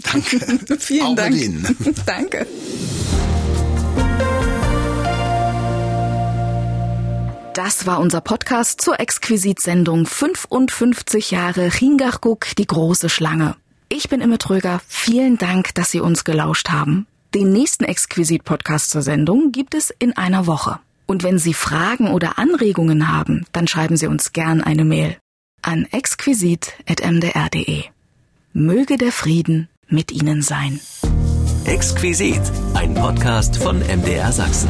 [0.02, 0.38] Danke.
[0.78, 1.34] Vielen auch Dank.
[1.34, 1.76] Mit Ihnen.
[2.06, 2.46] Danke.
[7.56, 13.56] Das war unser Podcast zur Exquisit-Sendung 55 Jahre Ringarguk, die große Schlange.
[13.88, 14.82] Ich bin Imme Tröger.
[14.86, 17.06] Vielen Dank, dass Sie uns gelauscht haben.
[17.34, 20.80] Den nächsten Exquisit-Podcast zur Sendung gibt es in einer Woche.
[21.06, 25.16] Und wenn Sie Fragen oder Anregungen haben, dann schreiben Sie uns gern eine Mail
[25.62, 27.84] an exquisit.mdr.de.
[28.52, 30.78] Möge der Frieden mit Ihnen sein.
[31.64, 32.42] Exquisit,
[32.74, 34.68] ein Podcast von MDR Sachsen.